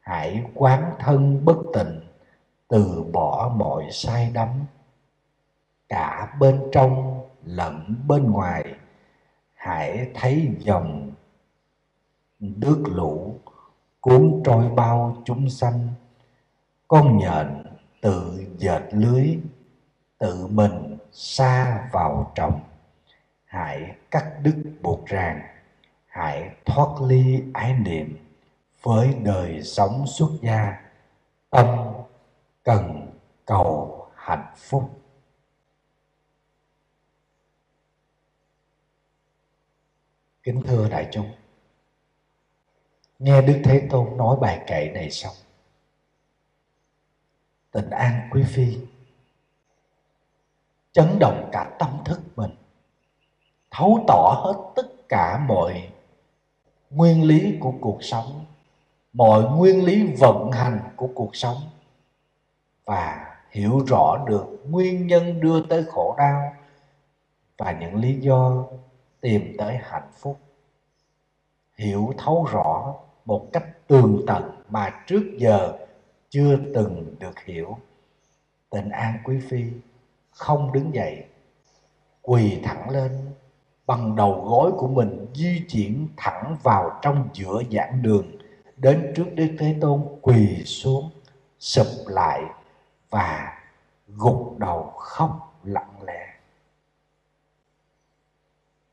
[0.00, 2.00] Hãy quán thân bất tịnh.
[2.68, 4.48] Từ bỏ mọi sai đắm
[5.88, 8.74] cả bên trong lẫn bên ngoài.
[9.54, 11.10] Hãy thấy dòng
[12.56, 13.40] nước lũ
[14.00, 15.88] cuốn trôi bao chúng sanh.
[16.88, 17.64] Con nhện
[18.00, 19.38] tự dệt lưới,
[20.18, 22.60] tự mình xa vào trồng.
[23.44, 25.40] Hãy cắt đứt buộc ràng,
[26.06, 28.16] hãy thoát ly ái niệm.
[28.82, 30.76] Với đời sống xuất gia,
[31.50, 31.66] tâm
[32.62, 33.10] cần
[33.44, 35.02] cầu hạnh phúc.
[40.42, 41.26] Kính thưa đại chúng
[43.18, 45.34] nghe đức thế tôn nói bài kệ này xong,
[47.70, 48.78] tình an quý phi
[50.92, 52.50] chấn động cả tâm thức mình,
[53.70, 55.90] thấu tỏ hết tất cả mọi
[56.90, 58.44] nguyên lý của cuộc sống,
[59.12, 61.56] mọi nguyên lý vận hành của cuộc sống,
[62.84, 66.54] và hiểu rõ được nguyên nhân đưa tới khổ đau
[67.58, 68.64] và những lý do
[69.20, 70.38] tìm tới hạnh phúc
[71.76, 75.78] hiểu thấu rõ một cách tường tận mà trước giờ
[76.30, 77.78] chưa từng được hiểu.
[78.70, 79.64] Tình an quý phi
[80.30, 81.24] không đứng dậy,
[82.22, 83.34] quỳ thẳng lên,
[83.86, 88.26] bằng đầu gối của mình di chuyển thẳng vào trong giữa giảng đường,
[88.76, 91.10] đến trước đức thế tôn quỳ xuống,
[91.58, 92.42] sụp lại
[93.10, 93.58] và
[94.08, 96.26] gục đầu khóc lặng lẽ.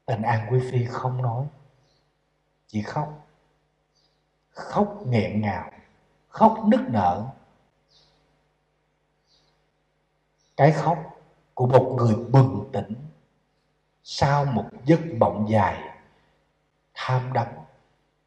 [0.06, 1.46] Tình an quý phi không nói
[2.74, 3.28] chỉ khóc.
[4.50, 5.72] Khóc nghẹn ngào,
[6.28, 7.26] khóc nức nở.
[10.58, 10.98] Cái khóc
[11.54, 12.94] của một người bừng tỉnh
[14.04, 15.98] sau một giấc mộng dài
[16.94, 17.48] tham đắm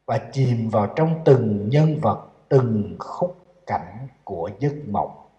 [0.05, 5.29] và chìm vào trong từng nhân vật, từng khúc cảnh của giấc mộng.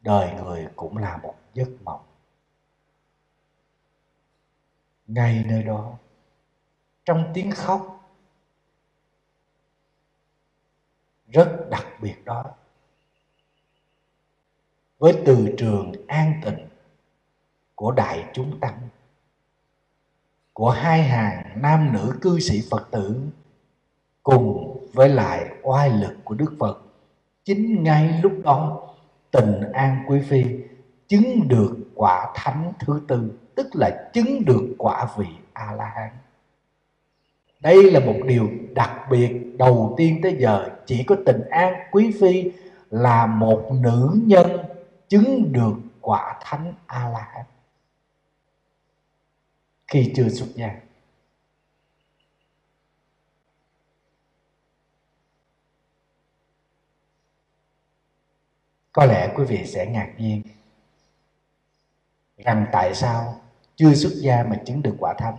[0.00, 2.04] Đời người cũng là một giấc mộng.
[5.06, 5.98] Ngay nơi đó
[7.06, 8.10] trong tiếng khóc.
[11.28, 12.44] Rất đặc biệt đó.
[14.98, 16.68] Với từ trường an tịnh
[17.74, 18.78] của đại chúng tăng,
[20.52, 23.20] của hai hàng nam nữ cư sĩ phật tử
[24.22, 26.82] cùng với lại oai lực của đức phật,
[27.44, 28.88] chính ngay lúc đó
[29.30, 30.44] tình an quý phi
[31.08, 36.10] chứng được quả thánh thứ tư, tức là chứng được quả vị a la hán
[37.66, 39.56] đây là một điều đặc biệt.
[39.58, 42.52] Đầu tiên tới giờ, chỉ có tình an quý phi
[42.90, 44.50] là một nữ nhân
[45.08, 47.44] chứng được quả thánh a la hán
[49.86, 50.70] khi chưa xuất gia.
[58.92, 60.42] Có lẽ quý vị sẽ ngạc nhiên
[62.36, 63.40] rằng tại sao
[63.76, 65.36] chưa xuất gia mà chứng được quả thánh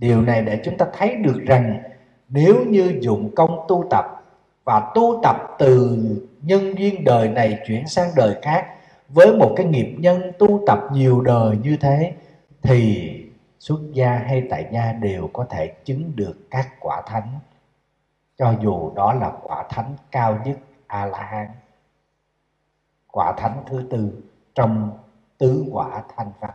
[0.00, 1.82] điều này để chúng ta thấy được rằng
[2.28, 4.04] nếu như dụng công tu tập
[4.64, 5.98] và tu tập từ
[6.42, 8.66] nhân duyên đời này chuyển sang đời khác
[9.08, 12.14] với một cái nghiệp nhân tu tập nhiều đời như thế,
[12.62, 13.10] thì
[13.58, 17.38] xuất gia hay tại gia đều có thể chứng được các quả thánh.
[18.38, 21.48] Cho dù đó là quả thánh cao nhất a la hán
[23.12, 24.22] quả thánh thứ tư
[24.54, 24.98] trong
[25.38, 26.50] tứ quả thanh văn.